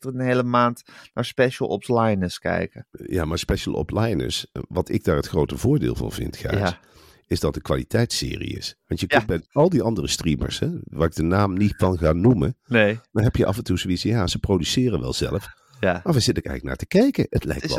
een 0.00 0.20
hele 0.20 0.42
maand 0.42 0.82
naar 1.14 1.24
Special 1.24 1.68
Ops 1.68 1.88
Lioness 1.88 2.38
kijken. 2.38 2.86
Ja, 2.90 3.24
maar 3.24 3.38
Special 3.38 3.74
Op 3.74 3.90
Liners, 3.90 4.46
wat 4.68 4.88
ik 4.88 5.04
daar 5.04 5.16
het 5.16 5.26
grote 5.28 5.56
voordeel 5.58 5.94
van 5.94 6.12
vind, 6.12 6.36
Gijs, 6.36 6.58
Ja. 6.58 6.78
is 7.26 7.40
dat 7.40 7.48
het 7.48 7.56
een 7.56 7.62
kwaliteitsserie 7.62 8.56
is. 8.56 8.76
Want 8.86 9.00
je 9.00 9.06
Ja. 9.08 9.16
kunt 9.16 9.28
bij 9.28 9.42
al 9.52 9.68
die 9.68 9.82
andere 9.82 10.08
streamers, 10.08 10.58
hè, 10.58 10.68
waar 10.84 11.06
ik 11.08 11.14
de 11.14 11.22
naam 11.22 11.54
niet 11.54 11.74
van 11.76 11.98
ga 11.98 12.12
noemen, 12.12 12.56
Nee. 12.66 13.00
dan 13.12 13.22
heb 13.24 13.36
je 13.36 13.46
af 13.46 13.56
en 13.56 13.64
toe 13.64 13.78
zoiets, 13.78 14.02
ja, 14.02 14.26
ze 14.26 14.38
produceren 14.38 15.00
wel 15.00 15.12
zelf. 15.12 15.46
Ja. 15.84 16.00
Maar 16.04 16.12
we 16.14 16.20
zitten 16.20 16.42
er 16.44 16.50
eigenlijk 16.50 16.64
naar 16.64 16.76
te 16.76 16.86
kijken. 16.86 17.26
Het 17.30 17.44
lijkt 17.44 17.62
wel. 17.68 17.78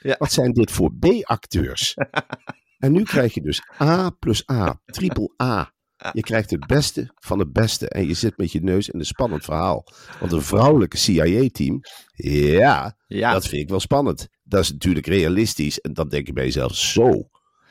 Ja. 0.00 0.14
Wat 0.18 0.32
zijn 0.32 0.52
dit 0.52 0.70
voor 0.70 0.94
B-acteurs? 0.98 1.94
en 2.84 2.92
nu 2.92 3.02
krijg 3.02 3.34
je 3.34 3.40
dus 3.40 3.62
A 3.80 4.10
plus 4.10 4.50
A, 4.50 4.80
triple 4.84 5.32
A. 5.42 5.72
Je 6.12 6.20
krijgt 6.20 6.50
het 6.50 6.66
beste 6.66 7.10
van 7.14 7.38
het 7.38 7.52
beste. 7.52 7.88
En 7.88 8.06
je 8.06 8.14
zit 8.14 8.36
met 8.36 8.52
je 8.52 8.60
neus 8.62 8.88
in 8.88 8.98
een 8.98 9.04
spannend 9.06 9.44
verhaal. 9.44 9.84
Want 10.20 10.32
een 10.32 10.42
vrouwelijke 10.42 10.96
CIA-team, 10.96 11.80
ja, 12.14 12.96
Ja. 13.06 13.32
dat 13.32 13.46
vind 13.48 13.62
ik 13.62 13.68
wel 13.68 13.80
spannend. 13.80 14.28
Dat 14.42 14.60
is 14.60 14.72
natuurlijk 14.72 15.06
realistisch. 15.06 15.80
En 15.80 15.92
dan 15.92 16.08
denk 16.08 16.26
je 16.26 16.32
bij 16.32 16.44
jezelf, 16.44 16.74
zo, 16.74 17.28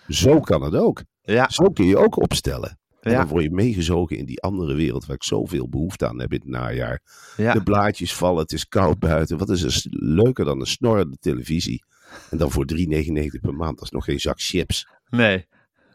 zo 0.07 0.39
kan 0.39 0.61
het 0.61 0.75
ook. 0.75 1.03
Ja. 1.21 1.49
Zo 1.49 1.69
kun 1.69 1.85
je 1.85 1.97
ook 1.97 2.21
opstellen. 2.21 2.79
En 3.01 3.11
Ja. 3.11 3.17
dan 3.17 3.27
word 3.27 3.43
je 3.43 3.51
meegezogen 3.51 4.17
in 4.17 4.25
die 4.25 4.41
andere 4.41 4.73
wereld 4.73 5.05
waar 5.05 5.15
ik 5.15 5.23
zoveel 5.23 5.69
behoefte 5.69 6.07
aan 6.07 6.19
heb 6.19 6.33
in 6.33 6.39
het 6.39 6.49
najaar. 6.49 7.01
Ja. 7.37 7.53
De 7.53 7.63
blaadjes 7.63 8.13
vallen, 8.15 8.41
het 8.41 8.51
is 8.51 8.67
koud 8.67 8.99
buiten. 8.99 9.37
Wat 9.37 9.49
is 9.49 9.61
er 9.63 9.81
leuker 9.89 10.45
dan 10.45 10.59
een 10.59 10.65
snorrende 10.65 11.17
televisie? 11.19 11.83
En 12.29 12.37
dan 12.37 12.51
voor 12.51 12.65
3,99 12.65 13.41
per 13.41 13.53
maand. 13.53 13.75
Dat 13.75 13.85
is 13.85 13.91
nog 13.91 14.05
geen 14.05 14.19
zak 14.19 14.39
chips. 14.41 14.87
Nee. 15.09 15.47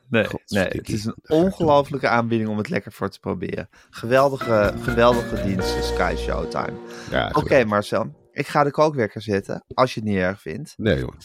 Nee, 0.09 0.27
nee, 0.47 0.65
het 0.65 0.89
is 0.89 1.05
een 1.05 1.17
ongelofelijke 1.27 2.09
aanbieding 2.09 2.51
om 2.51 2.59
het 2.59 2.69
lekker 2.69 2.93
voor 2.93 3.09
te 3.11 3.21
proberen. 3.21 3.69
Geweldige, 3.91 4.75
geweldige 4.81 5.43
dienst, 5.43 5.85
Sky 5.85 6.15
Showtime. 6.19 6.73
Ja, 7.11 7.31
Oké 7.33 7.65
Marcel, 7.65 8.15
ik 8.33 8.47
ga 8.47 8.65
de 8.65 8.71
kookwekker 8.71 9.23
zetten, 9.23 9.65
als 9.75 9.95
je 9.95 10.01
het 10.01 10.09
niet 10.09 10.19
erg 10.19 10.41
vindt. 10.41 10.75
Nee 10.77 11.03
hoor. 11.03 11.17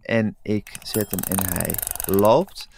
En 0.00 0.36
ik 0.42 0.70
zet 0.82 1.10
hem 1.10 1.20
en 1.38 1.46
hij 1.54 1.74
loopt. 2.16 2.68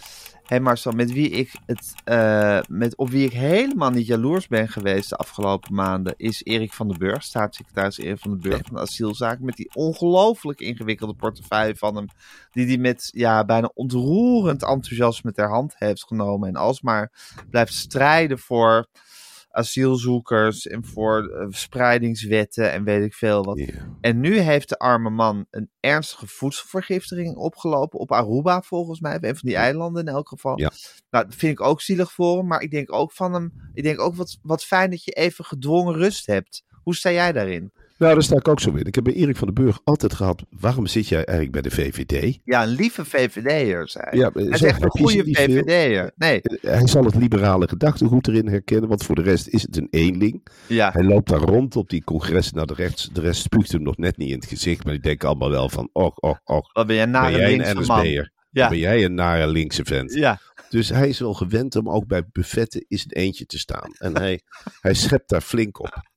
Hé 0.50 0.56
hey 0.56 0.64
Marcel, 0.64 0.92
met 0.92 1.12
wie 1.12 1.28
ik 1.30 1.52
het, 1.66 1.94
eh, 2.04 2.60
met, 2.68 2.96
op 2.96 3.08
wie 3.08 3.24
ik 3.24 3.32
helemaal 3.32 3.90
niet 3.90 4.06
jaloers 4.06 4.46
ben 4.46 4.68
geweest 4.68 5.08
de 5.08 5.16
afgelopen 5.16 5.74
maanden, 5.74 6.14
is 6.16 6.44
Erik 6.44 6.72
van 6.72 6.88
den 6.88 6.98
Burg, 6.98 7.22
staatssecretaris 7.22 7.98
Erik 7.98 8.18
van 8.18 8.30
den 8.30 8.40
Burg 8.40 8.62
van 8.66 8.76
de 8.76 8.80
asielzaak, 8.82 9.40
met 9.40 9.56
die 9.56 9.70
ongelooflijk 9.74 10.60
ingewikkelde 10.60 11.14
portefeuille 11.14 11.76
van 11.76 11.96
hem, 11.96 12.06
die 12.50 12.66
hij 12.66 12.76
met 12.76 13.08
ja, 13.14 13.44
bijna 13.44 13.70
ontroerend 13.74 14.62
enthousiasme 14.62 15.32
ter 15.32 15.48
hand 15.48 15.74
heeft 15.78 16.04
genomen 16.04 16.48
en 16.48 16.56
alsmaar 16.56 17.12
blijft 17.50 17.74
strijden 17.74 18.38
voor 18.38 18.86
asielzoekers 19.50 20.66
en 20.66 20.84
voor 20.84 21.28
eh, 21.28 21.46
verspreidingswetten 21.48 22.72
en 22.72 22.84
weet 22.84 23.04
ik 23.04 23.14
veel 23.14 23.44
wat. 23.44 23.60
En 24.00 24.20
nu 24.20 24.38
heeft 24.38 24.68
de 24.68 24.78
arme 24.78 25.10
man 25.10 25.46
een 25.50 25.70
ernstige 25.80 26.26
voedselvergiftiging 26.26 27.36
opgelopen 27.36 27.98
op 27.98 28.12
Aruba 28.12 28.62
volgens 28.62 29.00
mij, 29.00 29.16
op 29.16 29.24
een 29.24 29.36
van 29.36 29.48
die 29.48 29.56
eilanden 29.56 30.06
in 30.06 30.12
elk 30.12 30.28
geval. 30.28 30.58
Ja. 30.58 30.72
Nou, 31.10 31.24
dat 31.24 31.34
vind 31.34 31.52
ik 31.52 31.60
ook 31.60 31.80
zielig 31.80 32.12
voor 32.12 32.36
hem, 32.36 32.46
maar 32.46 32.60
ik 32.60 32.70
denk 32.70 32.92
ook 32.92 33.12
van 33.12 33.32
hem, 33.32 33.52
ik 33.74 33.82
denk 33.82 34.00
ook 34.00 34.14
wat, 34.14 34.38
wat 34.42 34.64
fijn 34.64 34.90
dat 34.90 35.04
je 35.04 35.12
even 35.12 35.44
gedwongen 35.44 35.94
rust 35.94 36.26
hebt. 36.26 36.64
Hoe 36.82 36.94
sta 36.94 37.10
jij 37.10 37.32
daarin? 37.32 37.72
Nou, 38.00 38.12
daar 38.14 38.22
sta 38.22 38.36
ik 38.36 38.48
ook 38.48 38.60
zo 38.60 38.70
in. 38.70 38.84
Ik 38.86 38.94
heb 38.94 39.04
bij 39.04 39.12
Erik 39.12 39.36
van 39.36 39.46
den 39.54 39.64
Burg 39.64 39.80
altijd 39.84 40.14
gehad. 40.14 40.42
Waarom 40.50 40.86
zit 40.86 41.08
jij 41.08 41.24
eigenlijk 41.24 41.52
bij 41.52 41.62
de 41.62 41.70
VVD? 41.70 42.38
Ja, 42.44 42.62
een 42.62 42.68
lieve 42.68 43.04
VVD'er, 43.04 43.90
hij. 43.92 44.18
Ja, 44.18 44.30
hij 44.32 44.44
is 44.44 44.62
echt 44.62 44.82
een 44.82 44.90
goede. 44.90 45.24
VVD'er. 45.24 46.12
Nee, 46.16 46.40
Hij 46.60 46.86
zal 46.86 47.04
het 47.04 47.14
liberale 47.14 47.68
gedachtegoed 47.68 48.28
erin 48.28 48.48
herkennen, 48.48 48.88
want 48.88 49.04
voor 49.04 49.14
de 49.14 49.22
rest 49.22 49.48
is 49.48 49.62
het 49.62 49.76
een 49.76 49.88
eenling. 49.90 50.46
ja, 50.66 50.90
Hij 50.92 51.04
loopt 51.04 51.28
daar 51.28 51.40
rond 51.40 51.76
op 51.76 51.88
die 51.88 52.04
congressen 52.04 52.56
naar 52.56 52.66
de 52.66 52.74
rechts. 52.74 53.08
De 53.12 53.20
rest 53.20 53.42
spuugt 53.42 53.72
hem 53.72 53.82
nog 53.82 53.96
net 53.96 54.16
niet 54.16 54.28
in 54.28 54.34
het 54.38 54.46
gezicht, 54.48 54.84
maar 54.84 54.92
die 54.92 55.02
denken 55.02 55.28
allemaal 55.28 55.50
wel 55.50 55.68
van, 55.68 55.88
och, 55.92 56.16
och, 56.16 56.40
och. 56.44 56.72
wat 56.72 56.86
ben 56.86 56.96
jij 56.96 57.10
Ben 57.10 57.30
jij 57.32 57.52
een 57.54 57.68
een. 57.68 57.78
NSB'er? 57.80 58.30
Ja. 58.50 58.68
Ben 58.68 58.78
jij 58.78 59.04
een 59.04 59.14
nare 59.14 59.46
linkse 59.46 59.84
vent? 59.84 60.12
Ja, 60.14 60.40
Dus 60.68 60.88
hij 60.88 61.08
is 61.08 61.18
wel 61.18 61.34
gewend 61.34 61.76
om 61.76 61.88
ook 61.90 62.06
bij 62.06 62.22
buffetten 62.32 62.84
is 62.88 63.02
het 63.02 63.14
eentje 63.14 63.46
te 63.46 63.58
staan. 63.58 63.90
En 63.98 64.16
hij, 64.16 64.40
hij 64.80 64.94
schept 64.94 65.28
daar 65.28 65.40
flink 65.40 65.80
op. 65.80 66.08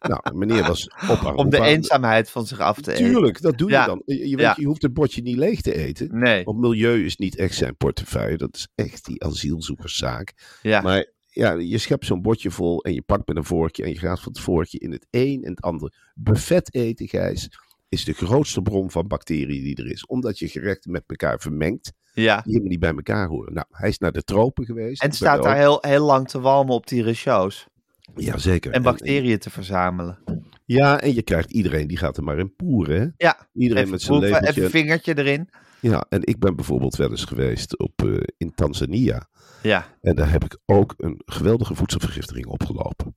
Nou, 0.00 0.36
meneer 0.36 0.62
was 0.66 0.90
op 1.10 1.32
om 1.36 1.50
de 1.50 1.60
eenzaamheid 1.60 2.30
van 2.30 2.46
zich 2.46 2.58
af 2.60 2.80
te 2.80 2.92
eten. 2.92 3.04
Tuurlijk, 3.04 3.40
dat 3.42 3.58
doe 3.58 3.68
je 3.68 3.74
Ja. 3.74 3.86
dan. 3.86 4.02
Je, 4.04 4.28
je, 4.28 4.36
weet, 4.36 4.44
Ja. 4.44 4.54
je 4.58 4.64
hoeft 4.66 4.82
het 4.82 4.92
bordje 4.92 5.22
niet 5.22 5.36
leeg 5.36 5.60
te 5.60 5.74
eten. 5.76 6.18
Nee, 6.18 6.44
Want 6.44 6.58
milieu 6.58 7.04
is 7.04 7.16
niet 7.16 7.36
echt 7.36 7.54
zijn 7.54 7.76
portefeuille. 7.76 8.36
Dat 8.36 8.56
is 8.56 8.68
echt 8.74 9.04
die 9.04 9.24
asielzoekerszaak. 9.24 10.58
ja. 10.62 10.80
Maar 10.80 11.10
ja, 11.28 11.52
je 11.52 11.78
schept 11.78 12.06
zo'n 12.06 12.22
bordje 12.22 12.50
vol 12.50 12.82
en 12.84 12.94
je 12.94 13.02
pakt 13.02 13.26
met 13.28 13.36
een 13.36 13.44
vorkje 13.44 13.82
en 13.84 13.88
je 13.90 13.98
gaat 13.98 14.20
van 14.20 14.32
het 14.32 14.40
vorkje 14.40 14.78
in 14.78 14.92
het 14.92 15.06
een 15.10 15.42
en 15.44 15.50
het 15.50 15.60
ander. 15.60 16.10
Buffet 16.14 16.74
eten, 16.74 17.08
Gijs, 17.08 17.48
is 17.88 18.04
de 18.04 18.12
grootste 18.12 18.62
bron 18.62 18.90
van 18.90 19.06
bacteriën 19.06 19.62
die 19.62 19.76
er 19.76 19.90
is. 19.90 20.06
Omdat 20.06 20.38
je 20.38 20.48
gerechten 20.48 20.90
met 20.90 21.02
elkaar 21.06 21.40
vermengt, 21.40 21.92
ja. 22.14 22.34
die 22.36 22.42
helemaal 22.44 22.68
niet 22.68 22.80
bij 22.80 22.90
elkaar 22.94 23.28
horen. 23.28 23.52
Nou, 23.54 23.66
hij 23.70 23.88
is 23.88 23.98
naar 23.98 24.12
de 24.12 24.22
tropen 24.22 24.64
geweest. 24.64 25.02
En 25.02 25.12
staat 25.12 25.42
daar 25.42 25.56
heel, 25.56 25.78
heel 25.80 26.04
lang 26.04 26.28
te 26.28 26.40
walmen 26.40 26.74
op 26.74 26.86
die 26.86 27.14
shows. 27.14 27.66
Ja, 28.16 28.38
zeker. 28.38 28.72
En 28.72 28.82
bacteriën 28.82 29.38
te 29.38 29.50
verzamelen. 29.50 30.18
ja, 30.64 31.00
en 31.00 31.14
je 31.14 31.22
krijgt 31.22 31.50
iedereen, 31.52 31.86
die 31.86 31.96
gaat 31.96 32.16
er 32.16 32.22
maar 32.24 32.38
in 32.38 32.54
poeren. 32.56 33.00
Hè? 33.00 33.06
Ja, 33.26 33.48
Iedereen 33.52 33.90
met 33.90 34.02
zijn 34.02 34.22
even 34.22 34.64
een 34.64 34.70
vingertje 34.70 35.18
erin. 35.18 35.48
Ja, 35.80 36.06
en 36.08 36.20
ik 36.26 36.38
ben 36.38 36.56
bijvoorbeeld 36.56 36.96
wel 36.96 37.10
eens 37.10 37.24
geweest 37.24 37.78
op, 37.78 38.02
eh, 38.04 38.16
in 38.36 38.54
Tanzania. 38.54 39.28
Ja, 39.62 39.86
En 40.00 40.14
daar 40.14 40.30
heb 40.30 40.44
ik 40.44 40.58
ook 40.66 40.94
een 40.96 41.22
geweldige 41.24 41.74
voedselvergiftiging 41.74 42.46
opgelopen. 42.46 43.16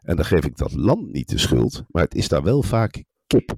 En 0.00 0.16
dan 0.16 0.24
geef 0.24 0.44
ik 0.44 0.56
dat 0.56 0.72
land 0.72 1.12
niet 1.12 1.28
de 1.28 1.38
schuld, 1.38 1.84
maar 1.88 2.02
het 2.02 2.14
is 2.14 2.28
daar 2.28 2.42
wel 2.42 2.62
vaak 2.62 3.04
kip. 3.26 3.54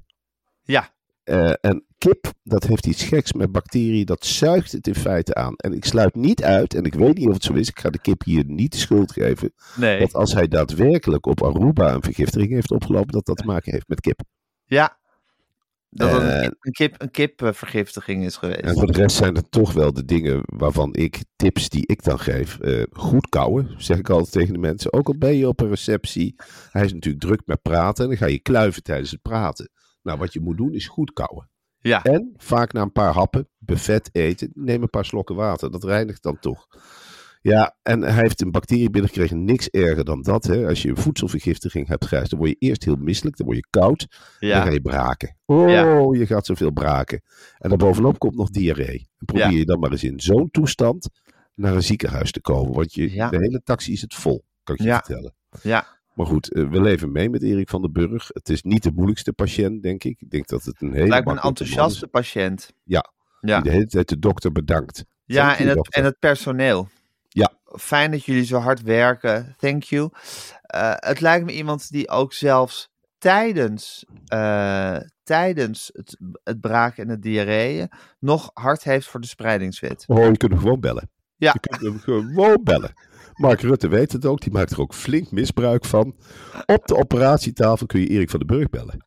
ja, 0.63 0.94
Eh, 1.25 1.51
en 1.61 1.85
kip, 1.97 2.31
dat 2.43 2.63
heeft 2.63 2.85
iets 2.85 3.03
geks 3.03 3.33
met 3.33 3.51
bacteriën, 3.51 4.05
dat 4.05 4.25
zuigt 4.25 4.71
het 4.71 4.87
in 4.87 4.95
feite 4.95 5.33
aan. 5.35 5.55
En 5.55 5.73
ik 5.73 5.85
sluit 5.85 6.15
niet 6.15 6.43
uit, 6.43 6.73
en 6.73 6.83
ik 6.83 6.93
weet 6.93 7.17
niet 7.17 7.27
of 7.27 7.33
het 7.33 7.43
zo 7.43 7.53
is, 7.53 7.69
ik 7.69 7.79
ga 7.79 7.89
de 7.89 7.99
kip 8.01 8.23
hier 8.23 8.43
niet 8.47 8.71
de 8.71 8.77
schuld 8.77 9.11
geven, 9.11 9.53
nee. 9.75 9.99
dat 9.99 10.13
als 10.13 10.33
hij 10.33 10.47
daadwerkelijk 10.47 11.25
op 11.25 11.43
Aruba 11.43 11.93
een 11.93 12.03
vergiftiging 12.03 12.51
heeft 12.51 12.71
opgelopen, 12.71 13.11
dat 13.11 13.25
dat 13.25 13.37
te 13.37 13.45
maken 13.45 13.71
heeft 13.71 13.87
met 13.87 14.01
kip. 14.01 14.19
Ja. 14.65 14.97
Dat 15.89 16.11
het 16.11 16.21
Eh, 16.21 16.41
een, 16.59 16.71
kip, 16.71 16.95
een 17.01 17.11
kipvergiftiging 17.11 18.25
is 18.25 18.35
geweest. 18.37 18.59
En 18.59 18.73
voor 18.73 18.91
de 18.91 19.01
rest 19.01 19.15
zijn 19.15 19.35
het 19.35 19.51
toch 19.51 19.73
wel 19.73 19.93
de 19.93 20.05
dingen 20.05 20.41
waarvan 20.45 20.93
ik 20.93 21.23
tips 21.35 21.69
die 21.69 21.87
ik 21.87 22.03
dan 22.03 22.19
geef. 22.19 22.59
eh, 22.59 22.83
goed 22.91 23.29
kouwen, 23.29 23.73
zeg 23.77 23.97
ik 23.97 24.09
altijd 24.09 24.31
tegen 24.31 24.53
de 24.53 24.59
mensen. 24.59 24.93
Ook 24.93 25.07
al 25.07 25.17
ben 25.17 25.35
je 25.35 25.47
op 25.47 25.61
een 25.61 25.69
receptie. 25.69 26.35
Hij 26.71 26.85
is 26.85 26.93
natuurlijk 26.93 27.23
druk 27.23 27.41
met 27.45 27.61
praten. 27.61 28.03
En 28.03 28.09
dan 28.09 28.19
ga 28.19 28.25
je 28.25 28.39
kluiven 28.39 28.83
tijdens 28.83 29.11
het 29.11 29.21
praten. 29.21 29.69
Nou, 30.05 30.17
wat 30.19 30.33
je 30.33 30.39
moet 30.41 30.57
doen 30.57 30.73
is 30.73 30.87
goed 30.87 31.13
kouwen. 31.13 31.49
Ja, 31.79 32.03
En 32.03 32.33
vaak 32.37 32.73
na 32.73 32.81
een 32.81 32.91
paar 32.91 33.13
happen, 33.13 33.47
buffet 33.57 34.09
eten, 34.11 34.51
neem 34.53 34.81
een 34.81 34.89
paar 34.89 35.05
slokken 35.05 35.35
water. 35.35 35.71
Dat 35.71 35.83
reinigt 35.83 36.23
dan 36.23 36.39
toch. 36.39 36.67
Ja, 37.41 37.75
en 37.83 38.01
hij 38.01 38.13
heeft 38.21 38.41
een 38.41 38.51
bacterie 38.51 38.89
binnengekregen. 38.89 39.43
Niks 39.43 39.69
erger 39.69 40.05
dan 40.05 40.21
dat. 40.21 40.43
Hè. 40.43 40.67
Als 40.67 40.81
je 40.81 40.89
een 40.89 40.97
voedselvergiftiging 40.97 41.87
hebt, 41.87 42.05
Gijs, 42.05 42.29
dan 42.29 42.39
word 42.39 42.49
je 42.51 42.67
eerst 42.67 42.83
heel 42.85 42.95
misselijk. 42.95 43.37
Dan 43.37 43.45
word 43.45 43.57
je 43.57 43.67
koud. 43.69 44.07
Dan 44.39 44.49
ga 44.61 44.69
je 44.69 44.81
braken. 44.81 45.37
Oh, 45.45 45.69
Ja. 45.69 45.83
je 46.19 46.25
gaat 46.25 46.45
zoveel 46.45 46.71
braken. 46.71 47.21
En 47.57 47.69
daarbovenop 47.69 48.19
komt 48.19 48.35
nog 48.35 48.49
diarree. 48.49 49.09
En 49.17 49.25
probeer 49.25 49.51
Ja. 49.51 49.57
je 49.57 49.65
dan 49.65 49.79
maar 49.79 49.91
eens 49.91 50.03
in 50.03 50.19
zo'n 50.19 50.49
toestand 50.51 51.09
naar 51.53 51.75
een 51.75 51.83
ziekenhuis 51.83 52.31
te 52.31 52.41
komen. 52.41 52.73
Want 52.73 52.93
je, 52.93 53.13
Ja. 53.13 53.29
de 53.29 53.37
hele 53.37 53.61
taxi 53.63 53.91
is 53.91 54.01
het 54.01 54.13
vol, 54.15 54.45
kan 54.63 54.75
ik 54.75 54.81
je 54.81 54.87
Ja. 54.87 54.95
vertellen. 55.03 55.33
ja. 55.61 55.87
Maar 56.15 56.25
goed, 56.25 56.53
eh, 56.53 56.69
we 56.69 56.81
leven 56.81 57.11
mee 57.11 57.29
met 57.29 57.43
Erik 57.43 57.69
van 57.69 57.81
den 57.81 57.91
Burg. 57.91 58.27
Het 58.33 58.49
is 58.49 58.61
niet 58.61 58.83
de 58.83 58.91
moeilijkste 58.91 59.33
patiënt, 59.33 59.83
denk 59.83 60.03
ik. 60.03 60.21
Ik 60.21 60.29
denk 60.29 60.47
dat 60.47 60.63
het 60.63 60.81
een 60.81 60.93
hele 60.93 61.07
Lijkt 61.07 61.25
me 61.25 61.31
een 61.31 61.39
enthousiaste 61.39 62.07
patiënt. 62.07 62.71
Ja. 62.83 63.13
Ja, 63.41 63.55
Die 63.55 63.63
de 63.63 63.71
hele 63.77 63.87
tijd 63.87 64.09
de 64.09 64.19
dokter 64.19 64.51
bedankt. 64.51 65.03
ja 65.25 65.45
Thank 65.47 65.59
en, 65.59 65.67
het, 65.67 65.75
dokter. 65.75 65.93
en 66.01 66.03
het 66.07 66.19
personeel. 66.19 66.89
Ja. 67.27 67.51
Fijn 67.65 68.11
dat 68.11 68.25
jullie 68.25 68.45
zo 68.45 68.57
hard 68.57 68.81
werken. 68.81 69.55
Thank 69.59 69.83
you. 69.83 70.09
Eh, 70.61 70.93
het 70.95 71.19
lijkt 71.21 71.45
me 71.45 71.51
iemand 71.51 71.91
die 71.91 72.09
ook 72.09 72.33
zelfs 72.33 72.89
tijdens, 73.17 74.05
eh, 74.27 74.97
tijdens 75.23 75.89
het, 75.93 76.17
het 76.43 76.59
braken 76.61 77.03
en 77.03 77.09
het 77.09 77.21
diarreeën 77.21 77.89
nog 78.19 78.51
hard 78.53 78.83
heeft 78.83 79.07
voor 79.07 79.21
de 79.21 79.27
spreidingswet. 79.27 80.03
Oh, 80.07 80.17
je 80.25 80.37
kunt 80.37 80.51
hem 80.51 80.61
gewoon 80.61 80.79
bellen. 80.79 81.09
Ja. 81.37 81.51
Je 81.53 81.59
kunt 81.59 81.81
hem 81.81 81.99
gewoon 81.99 82.63
bellen. 82.63 82.93
Mark 83.35 83.61
Rutte 83.61 83.87
weet 83.87 84.11
het 84.11 84.25
ook. 84.25 84.41
Die 84.41 84.51
maakt 84.51 84.71
er 84.71 84.81
ook 84.81 84.93
flink 84.93 85.31
misbruik 85.31 85.85
van. 85.85 86.15
Op 86.65 86.85
de 86.87 86.95
operatietafel 86.95 87.85
kun 87.85 87.99
je 87.99 88.07
Erik 88.07 88.29
van 88.29 88.39
den 88.39 88.47
Burg 88.47 88.69
bellen. 88.69 89.05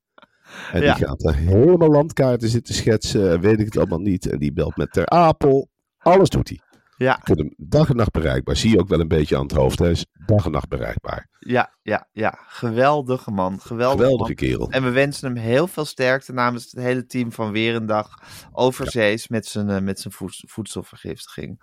En 0.72 0.82
Ja. 0.82 0.94
die 0.94 1.06
gaat 1.06 1.24
er 1.24 1.34
helemaal 1.34 1.88
landkaarten 1.90 2.48
zitten 2.48 2.74
schetsen. 2.74 3.30
en 3.30 3.40
Weet 3.40 3.58
ik 3.58 3.64
het 3.64 3.76
allemaal 3.76 4.00
niet. 4.00 4.26
En 4.26 4.38
die 4.38 4.52
belt 4.52 4.76
met 4.76 4.92
Ter 4.92 5.06
Apel. 5.06 5.68
Alles 5.98 6.28
doet 6.28 6.48
hij. 6.48 6.60
Ja, 6.98 7.12
Je 7.16 7.22
kunt 7.22 7.38
hem 7.38 7.54
dag 7.56 7.88
en 7.88 7.96
nacht 7.96 8.10
bereikbaar. 8.10 8.56
Zie 8.56 8.70
je 8.70 8.78
ook 8.80 8.88
wel 8.88 9.00
een 9.00 9.08
beetje 9.08 9.36
aan 9.36 9.42
het 9.42 9.52
hoofd. 9.52 9.78
Hij 9.78 9.90
is 9.90 10.06
dag 10.26 10.44
en 10.44 10.50
nacht 10.50 10.68
bereikbaar. 10.68 11.28
ja, 11.38 11.74
ja, 11.82 12.08
ja. 12.12 12.38
Geweldige 12.46 13.30
man. 13.30 13.60
Geweldige, 13.60 13.96
Geweldige 14.02 14.24
man. 14.24 14.34
kerel. 14.34 14.70
En 14.70 14.82
we 14.82 14.90
wensen 14.90 15.26
hem 15.26 15.36
heel 15.44 15.66
veel 15.66 15.84
sterkte 15.84 16.32
namens 16.32 16.64
het 16.70 16.80
hele 16.84 17.06
team 17.06 17.32
van 17.32 17.52
Weerendag 17.52 18.22
overzees 18.52 19.28
met 19.28 19.46
zijn, 19.46 19.70
eh, 19.70 19.80
met 19.80 20.00
zijn 20.00 20.14
voed- 20.14 20.42
voedselvergiftiging. 20.46 21.62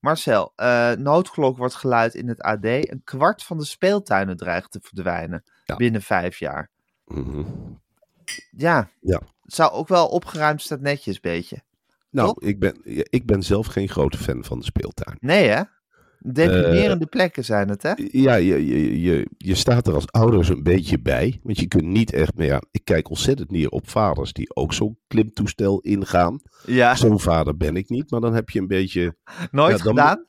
Marcel, 0.00 0.52
eh, 0.56 0.92
noodklok 0.92 1.56
wordt 1.56 1.74
geluid 1.74 2.14
in 2.14 2.28
het 2.28 2.40
AD. 2.42 2.64
Een 2.64 3.00
kwart 3.04 3.42
van 3.42 3.58
de 3.58 3.64
speeltuinen 3.64 4.36
dreigt 4.36 4.70
te 4.70 4.78
verdwijnen 4.82 5.42
Ja. 5.64 5.76
binnen 5.76 6.02
vijf 6.02 6.38
jaar. 6.38 6.70
Mhm. 7.04 7.42
Ja, 8.50 8.88
Ja. 9.00 9.20
het 9.42 9.54
zou 9.54 9.72
ook 9.72 9.88
wel 9.88 10.06
opgeruimd 10.08 10.62
staat 10.62 10.80
netjes, 10.80 11.20
beetje. 11.20 11.62
Nou, 12.16 12.46
ik 12.46 12.58
ben, 12.58 12.76
ik 13.10 13.26
ben 13.26 13.42
zelf 13.42 13.66
geen 13.66 13.88
grote 13.88 14.18
fan 14.18 14.44
van 14.44 14.58
de 14.58 14.64
speeltuin. 14.64 15.16
Nee 15.20 15.48
hè? 15.48 15.62
Deprimerende 16.18 17.04
Eh, 17.04 17.10
plekken 17.10 17.44
zijn 17.44 17.68
het 17.68 17.82
hè? 17.82 17.92
Ja, 17.96 18.34
je, 18.34 18.66
je, 18.66 19.00
je, 19.00 19.26
je 19.36 19.54
staat 19.54 19.86
er 19.86 19.94
als 19.94 20.12
ouders 20.12 20.48
een 20.48 20.62
beetje 20.62 21.00
bij. 21.00 21.40
Want 21.42 21.60
je 21.60 21.66
kunt 21.66 21.84
niet 21.84 22.12
echt 22.12 22.34
meer. 22.34 22.46
Ja, 22.46 22.62
ik 22.70 22.84
kijk 22.84 23.08
ontzettend 23.08 23.50
neer 23.50 23.68
op 23.68 23.88
vaders 23.88 24.32
die 24.32 24.54
ook 24.54 24.72
zo'n 24.72 24.98
klimtoestel 25.06 25.80
ingaan. 25.80 26.40
Ja, 26.66 26.94
Zo'n 26.94 27.20
vader 27.20 27.56
ben 27.56 27.76
ik 27.76 27.88
niet, 27.88 28.10
maar 28.10 28.20
dan 28.20 28.34
heb 28.34 28.50
je 28.50 28.58
een 28.58 28.66
beetje. 28.66 29.16
nooit 29.50 29.78
ja, 29.78 29.84
dan 29.84 29.96
gedaan? 29.96 30.26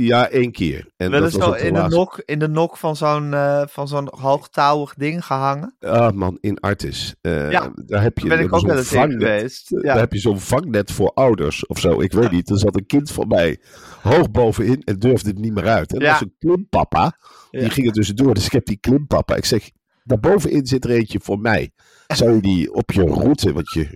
Ja, 0.00 0.28
één 0.28 0.52
keer. 0.52 0.86
En 0.96 1.10
Wel 1.10 1.20
dat 1.20 1.32
eens 1.32 1.44
was 1.44 1.58
zo 1.58 1.66
in 1.66 1.74
de, 1.74 1.82
nok, 1.88 2.22
in 2.24 2.38
de 2.38 2.48
nok 2.48 2.76
van 2.76 2.96
zo'n 2.96 3.34
eh, 3.34 3.62
van 3.66 3.88
zo'n 3.88 4.08
hoogtouwig 4.20 4.94
ding 4.94 5.24
gehangen? 5.24 5.76
Ah, 5.80 6.12
man, 6.12 6.38
in 6.40 6.60
Artis. 6.60 7.14
Eh, 7.20 7.50
Ja, 7.50 7.72
daar 7.86 8.02
heb 8.02 8.18
je 8.18 8.28
Daar 8.28 8.36
ben 8.36 8.46
ik 8.46 8.50
zo'n 8.52 8.58
ook 8.60 8.66
wel 8.66 8.76
eens 8.76 8.92
in 8.92 8.98
vangnet. 8.98 9.22
geweest. 9.22 9.70
Daar 9.70 9.84
Ja. 9.84 9.98
heb 10.00 10.12
je 10.12 10.18
zo'n 10.18 10.40
vangnet 10.40 10.90
voor 10.92 11.12
ouders 11.14 11.66
of 11.66 11.78
zo. 11.78 12.00
Ik 12.00 12.12
weet 12.12 12.30
niet. 12.30 12.50
Er 12.50 12.58
zat 12.58 12.76
een 12.76 12.86
kind 12.86 13.10
van 13.10 13.28
mij 13.28 13.58
hoog 14.02 14.30
bovenin 14.30 14.82
en 14.84 14.98
durfde 14.98 15.28
het 15.30 15.38
niet 15.38 15.54
meer 15.54 15.68
uit. 15.68 15.92
En 15.92 15.98
dat 15.98 16.08
was 16.10 16.20
een 16.20 16.34
klimpapa. 16.38 17.16
Die 17.50 17.70
ging 17.70 17.86
er 17.86 17.92
tussendoor. 17.92 18.34
Dus 18.34 18.46
ik 18.46 18.52
heb 18.52 18.66
die 18.66 18.78
klimpapa. 18.80 19.34
Ik 19.36 19.44
zeg, 19.44 19.70
daarbovenin 20.04 20.66
zit 20.66 20.84
er 20.84 20.90
eentje 20.90 21.20
voor 21.22 21.38
mij. 21.38 21.70
Zou 22.06 22.34
je 22.34 22.40
die 22.40 22.72
op 22.72 22.92
je 22.92 23.02
route, 23.04 23.52
want 23.52 23.72
je, 23.72 23.88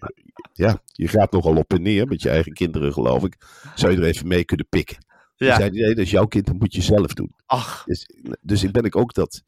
ja, 0.52 0.78
je 0.92 1.08
gaat 1.08 1.32
nogal 1.32 1.56
op 1.56 1.72
en 1.72 1.82
neer 1.82 2.06
met 2.06 2.22
je 2.22 2.28
eigen 2.28 2.52
kinderen, 2.52 2.92
geloof 2.92 3.24
ik. 3.24 3.36
Zou 3.74 3.92
je 3.92 3.98
er 3.98 4.04
even 4.04 4.28
mee 4.28 4.44
kunnen 4.44 4.66
pikken? 4.68 4.96
Ja. 5.44 5.56
Zei 5.56 5.70
nee, 5.70 5.88
dat 5.88 6.04
is 6.04 6.10
jouw 6.10 6.26
kind, 6.26 6.46
dat 6.46 6.58
moet 6.58 6.74
je 6.74 6.82
zelf 6.82 7.14
doen. 7.14 7.32
Ach, 7.46 7.84
Dus, 7.86 8.08
dus 8.40 8.62
ik 8.62 8.72
ben 8.72 8.84
ik 8.84 8.96
ook 8.96 9.14
dat, 9.14 9.42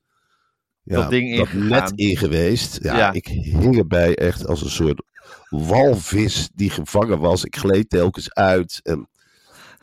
ja, 0.83 0.95
Dat 1.01 1.11
ding 1.11 1.53
net 1.53 1.93
in 1.95 2.17
geweest. 2.17 2.79
Ja, 2.83 2.97
Ja. 2.97 3.13
ik 3.13 3.27
hing 3.27 3.79
erbij 3.79 4.15
echt 4.17 4.47
als 4.47 4.63
een 4.63 4.71
soort 4.71 5.03
walvis 5.49 6.51
die 6.55 6.71
gevangen 6.71 7.19
was. 7.19 7.45
Ik 7.45 7.57
gleed 7.57 7.91
telkens 7.91 8.35
uit. 8.35 8.81
En, 8.83 9.09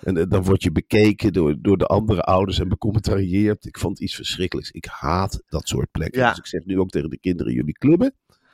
en, 0.04 0.18
eh, 0.18 0.24
dan 0.30 0.44
word 0.44 0.64
je 0.64 0.72
bekeken 0.72 1.34
door, 1.34 1.56
door 1.62 1.78
de 1.78 1.86
andere 1.86 2.22
ouders 2.22 2.60
en 2.60 2.68
becommentarieerd. 2.70 3.66
Ik 3.66 3.78
vond 3.78 3.94
het 3.94 4.04
iets 4.08 4.16
verschrikkelijks. 4.16 4.72
Ik 4.72 4.86
haat 4.86 5.42
dat 5.50 5.68
soort 5.68 5.92
plekken. 5.92 6.22
Ja. 6.22 6.30
Dus 6.30 6.38
ik 6.38 6.46
zeg 6.46 6.66
nu 6.66 6.80
ook 6.80 6.90
tegen 6.90 7.10
de 7.10 7.20
kinderen, 7.20 7.54
jullie 7.54 7.78
klubben. 7.78 8.14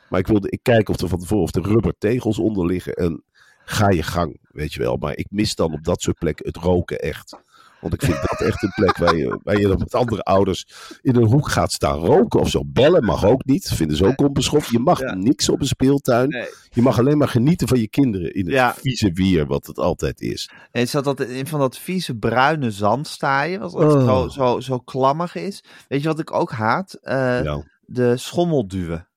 Maar 0.10 0.20
ik 0.20 0.28
wilde, 0.28 0.50
ik 0.50 0.60
kijk 0.62 0.90
of 0.90 1.02
er 1.02 1.08
van 1.08 1.20
tevoren 1.20 1.44
of 1.44 1.56
er 1.56 1.62
rubber 1.62 1.94
tegels 1.98 2.40
onder 2.40 2.66
liggen. 2.66 2.94
En 2.94 3.24
ga 3.66 3.90
je 3.90 4.04
gang, 4.04 4.40
weet 4.52 4.74
je 4.74 4.80
wel. 4.80 4.98
Maar 4.98 5.18
ik 5.18 5.28
mis 5.30 5.56
dan 5.56 5.74
op 5.74 5.84
dat 5.84 6.02
soort 6.02 6.18
plekken 6.18 6.46
het 6.46 6.58
roken 6.58 7.00
echt. 7.00 7.38
Want 7.82 7.94
ik 7.94 8.02
vind 8.02 8.18
dat 8.30 8.42
echt 8.42 8.64
een 8.64 8.72
plek 8.76 8.98
waar 8.98 9.16
je, 9.16 9.40
waar 9.44 9.60
je 9.60 9.68
dan 9.68 9.78
met 9.78 9.94
andere 9.96 10.22
ouders 10.24 10.66
in 11.02 11.16
een 11.16 11.26
hoek 11.26 11.50
gaat 11.50 11.72
staan 11.72 11.98
roken 12.00 12.40
of 12.40 12.50
zo. 12.50 12.62
Bellen 12.66 13.04
mag 13.04 13.26
ook 13.26 13.46
niet. 13.46 13.68
Vinden 13.74 13.98
ze 13.98 14.06
ook 14.06 14.20
onbeschoft. 14.22 14.70
Je 14.70 14.80
mag 14.80 15.00
Ja. 15.00 15.14
niks 15.14 15.50
op 15.50 15.60
een 15.60 15.68
speeltuin. 15.68 16.30
nee. 16.30 16.48
Je 16.70 16.82
mag 16.82 17.00
alleen 17.00 17.18
maar 17.18 17.28
genieten 17.28 17.68
van 17.68 17.80
je 17.80 17.90
kinderen 17.90 18.34
in 18.34 18.46
het 18.46 18.54
Ja. 18.54 18.74
vieze 18.74 19.12
weer, 19.14 19.46
wat 19.46 19.66
het 19.68 19.78
altijd 19.78 20.22
is. 20.22 20.50
En 20.72 20.88
zat 20.88 21.08
altijd 21.08 21.30
in 21.30 21.48
van 21.48 21.60
dat 21.60 21.78
vieze 21.78 22.16
bruine 22.16 22.72
zand 22.72 23.08
sta 23.08 23.42
je, 23.42 23.60
wat 23.60 23.74
Oh. 23.74 24.06
zo, 24.06 24.28
zo, 24.28 24.60
zo 24.60 24.80
klammig 24.80 25.36
is. 25.36 25.64
Weet 25.88 26.02
je 26.02 26.08
wat 26.08 26.20
ik 26.20 26.34
ook 26.34 26.52
haat? 26.52 26.94
Eh, 27.02 27.44
ja. 27.44 27.64
De 27.86 28.18
schommelduwen. 28.18 29.08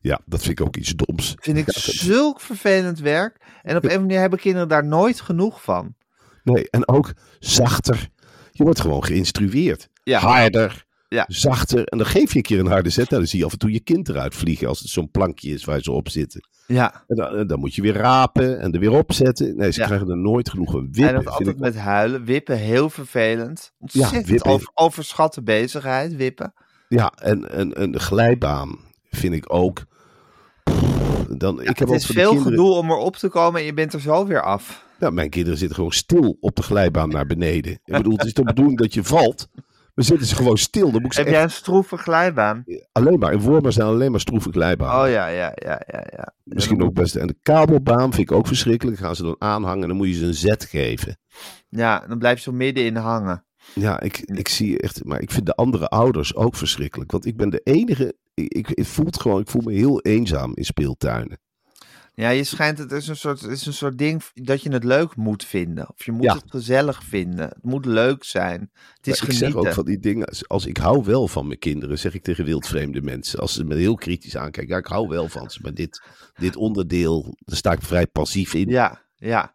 ja, 0.00 0.20
dat 0.26 0.42
vind 0.42 0.58
ik 0.60 0.66
ook 0.66 0.76
iets 0.76 0.92
doms. 0.94 1.34
Vind 1.38 1.56
ik 1.58 1.66
Ja, 1.66 1.72
dat- 1.72 1.82
zulk 1.82 2.40
vervelend 2.40 2.98
werk. 2.98 3.40
En 3.62 3.76
op 3.76 3.84
een 3.84 4.00
manier 4.00 4.20
hebben 4.20 4.38
kinderen 4.38 4.68
daar 4.68 4.86
nooit 4.86 5.20
genoeg 5.20 5.62
van. 5.62 5.94
Nee, 6.44 6.70
en 6.70 6.88
ook 6.88 7.12
zachter. 7.38 8.08
Je 8.52 8.62
wordt 8.64 8.80
gewoon 8.80 9.04
geïnstrueerd. 9.04 9.88
Ja. 10.02 10.18
Harder, 10.20 10.84
Ja. 11.08 11.24
zachter. 11.28 11.84
En 11.84 11.98
dan 11.98 12.06
geef 12.06 12.30
je 12.30 12.36
een 12.36 12.42
keer 12.42 12.58
een 12.58 12.66
harde 12.66 12.90
zet. 12.90 13.08
Nou, 13.10 13.20
dan 13.22 13.30
zie 13.30 13.38
je 13.38 13.44
af 13.44 13.52
en 13.52 13.58
toe 13.58 13.72
je 13.72 13.80
kind 13.80 14.08
eruit 14.08 14.34
vliegen 14.34 14.68
als 14.68 14.80
het 14.80 14.88
zo'n 14.88 15.10
plankje 15.10 15.50
is 15.50 15.64
waar 15.64 15.80
ze 15.80 15.90
op 15.92 16.08
zitten. 16.08 16.48
Ja. 16.66 17.04
En 17.06 17.16
dan, 17.16 17.36
en 17.36 17.46
dan 17.46 17.58
moet 17.58 17.74
je 17.74 17.82
weer 17.82 17.94
rapen 17.96 18.60
en 18.60 18.72
er 18.72 18.80
weer 18.80 18.92
opzetten. 18.92 19.56
Nee, 19.56 19.72
ze 19.72 19.80
Ja. 19.80 19.86
krijgen 19.86 20.08
er 20.10 20.16
nooit 20.16 20.50
genoeg 20.50 20.70
van. 20.70 20.80
En 20.80 20.88
Wippen 20.92 21.14
dat 21.24 21.36
vind 21.36 21.48
altijd 21.48 21.58
met 21.58 21.76
huilen. 21.76 22.24
Wippen, 22.24 22.56
heel 22.58 22.90
vervelend. 22.90 23.72
Ontzettend 23.78 24.26
wippen- 24.26 24.50
over, 24.50 24.70
overschatte 24.74 25.42
bezigheid, 25.42 26.16
wippen. 26.16 26.52
Ja, 26.88 27.12
en, 27.22 27.50
en, 27.50 27.72
en 27.72 27.90
de 27.90 27.98
glijbaan 28.00 28.78
vind 29.10 29.34
ik 29.34 29.52
ook. 29.52 29.84
Dan, 31.28 31.60
ik 31.62 31.78
heb 31.78 31.88
het 31.88 31.90
is 32.00 32.06
veel 32.06 32.28
kinderen, 32.30 32.52
gedoe 32.52 32.70
om 32.72 32.90
erop 32.90 33.16
te 33.16 33.28
komen 33.28 33.60
en 33.60 33.66
je 33.66 33.74
bent 33.74 33.92
er 33.92 34.00
zo 34.00 34.26
weer 34.26 34.42
af. 34.42 34.84
Nou, 35.04 35.16
mijn 35.16 35.30
kinderen 35.30 35.58
zitten 35.58 35.76
gewoon 35.76 35.92
stil 35.92 36.36
op 36.40 36.56
de 36.56 36.62
glijbaan 36.62 37.08
naar 37.08 37.26
beneden. 37.26 37.72
Ik 37.72 37.80
bedoel, 37.96 38.12
het 38.16 38.24
is 38.26 38.34
de 38.34 38.42
bedoeling 38.42 38.78
dat 38.78 38.94
je 38.94 39.04
valt. 39.04 39.48
Maar 39.94 40.04
zitten 40.04 40.26
ze 40.26 40.34
gewoon 40.34 40.58
stil. 40.58 40.90
Dan 40.90 41.02
moet 41.02 41.04
ik 41.04 41.12
ze 41.12 41.18
Heb 41.18 41.26
echt 41.28 41.36
jij 41.36 41.44
een 41.44 41.50
stroeve 41.50 41.96
glijbaan? 41.96 42.64
alleen 42.92 43.18
maar. 43.18 43.32
In 43.32 43.40
Wormer 43.40 43.72
zijn 43.72 43.86
alleen 43.86 44.10
maar 44.10 44.20
stroeve 44.20 44.50
glijbanen. 44.52 45.04
Oh 45.04 45.10
ja, 45.10 45.26
ja, 45.26 45.52
ja, 45.54 45.82
ja. 45.86 46.06
ja. 46.16 46.34
Misschien 46.42 46.82
ook 46.82 46.92
best. 46.94 47.14
En 47.14 47.26
de 47.26 47.36
kabelbaan 47.42 48.12
vind 48.12 48.30
ik 48.30 48.36
ook 48.36 48.46
verschrikkelijk. 48.46 48.98
Gaan 48.98 49.16
ze 49.16 49.22
dan 49.22 49.36
aanhangen 49.38 49.82
en 49.82 49.88
dan 49.88 49.96
moet 49.96 50.08
je 50.08 50.14
ze 50.14 50.26
een 50.26 50.34
zet 50.34 50.64
geven. 50.64 51.18
Ja, 51.68 52.04
dan 52.08 52.18
blijf 52.18 52.36
je 52.36 52.42
zo 52.42 52.52
middenin 52.52 52.96
hangen. 52.96 53.46
Ja, 53.74 54.00
ik, 54.00 54.18
ik 54.20 54.48
zie 54.48 54.78
echt. 54.80 55.04
Maar 55.04 55.20
ik 55.20 55.30
vind 55.30 55.46
de 55.46 55.54
andere 55.54 55.88
ouders 55.88 56.34
ook 56.34 56.56
verschrikkelijk. 56.56 57.10
Want 57.10 57.26
ik 57.26 57.36
ben 57.36 57.50
de 57.50 57.60
enige. 57.64 58.14
Ik, 58.34 58.54
ik, 58.54 58.70
ik 58.70 58.86
voel 58.86 59.06
het 59.06 59.20
gewoon. 59.20 59.40
Ik 59.40 59.50
voel 59.50 59.62
me 59.62 59.72
heel 59.72 60.00
eenzaam 60.00 60.52
in 60.54 60.64
speeltuinen. 60.64 61.38
Ja, 62.16 62.28
je 62.28 62.44
schijnt, 62.44 62.78
het 62.78 62.92
is 62.92 63.08
een 63.08 63.16
soort, 63.16 63.42
is 63.42 63.66
een 63.66 63.72
soort 63.72 63.98
ding 63.98 64.22
dat 64.34 64.62
je 64.62 64.72
het 64.72 64.84
leuk 64.84 65.16
moet 65.16 65.44
vinden. 65.44 65.88
Of 65.88 66.04
je 66.04 66.12
moet 66.12 66.22
Ja. 66.24 66.34
het 66.34 66.44
gezellig 66.48 67.02
vinden. 67.04 67.48
Het 67.48 67.62
moet 67.64 67.84
leuk 67.84 68.24
zijn. 68.24 68.70
Het 68.96 69.06
is 69.06 69.12
ik 69.14 69.18
genieten. 69.20 69.46
zeg 69.50 69.54
ook 69.54 69.72
van 69.72 69.84
die 69.84 69.98
dingen. 69.98 70.28
Als 70.46 70.66
ik 70.66 70.76
hou 70.76 71.04
wel 71.04 71.28
van 71.28 71.46
mijn 71.46 71.58
kinderen, 71.58 71.98
zeg 71.98 72.14
ik 72.14 72.22
tegen 72.22 72.44
wildvreemde 72.44 73.02
mensen. 73.02 73.38
Als 73.38 73.54
ze 73.54 73.64
me 73.64 73.74
heel 73.74 73.94
kritisch 73.94 74.36
aankijken. 74.36 74.72
Ja, 74.72 74.78
ik 74.78 74.86
hou 74.86 75.08
wel 75.08 75.28
van 75.28 75.50
ze. 75.50 75.58
Maar 75.62 75.74
dit, 75.74 76.02
dit 76.34 76.56
onderdeel, 76.56 77.36
daar 77.38 77.56
sta 77.56 77.72
ik 77.72 77.82
vrij 77.82 78.06
passief 78.06 78.54
in. 78.54 78.68
Ja, 78.68 79.02
ja. 79.16 79.54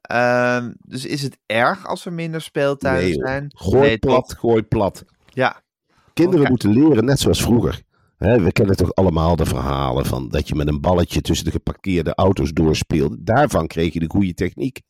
Ehm, 0.00 0.72
dus 0.78 1.04
is 1.04 1.22
het 1.22 1.38
erg 1.46 1.86
als 1.86 2.06
er 2.06 2.12
minder 2.12 2.40
speeltuinen 2.40 3.02
Nee, 3.04 3.12
joh. 3.14 3.26
zijn? 3.26 3.50
Gooi 3.54 3.80
Nee, 3.80 3.98
plat, 3.98 4.34
gooi 4.38 4.62
plat. 4.62 5.04
Ja, 5.26 5.62
Kinderen 6.14 6.48
moeten 6.48 6.70
leren, 6.72 7.04
net 7.04 7.20
zoals 7.20 7.42
vroeger. 7.42 7.82
We 8.18 8.52
kennen 8.52 8.76
toch 8.76 8.94
allemaal 8.94 9.36
de 9.36 9.44
verhalen 9.46 10.06
van 10.06 10.28
dat 10.28 10.48
je 10.48 10.54
met 10.54 10.68
een 10.68 10.80
balletje 10.80 11.20
tussen 11.20 11.44
de 11.44 11.50
geparkeerde 11.50 12.14
auto's 12.14 12.52
doorspeelde. 12.52 13.16
Daarvan 13.20 13.66
kreeg 13.66 13.92
je 13.92 13.98
de 14.00 14.08
goede 14.10 14.34
techniek. 14.34 14.80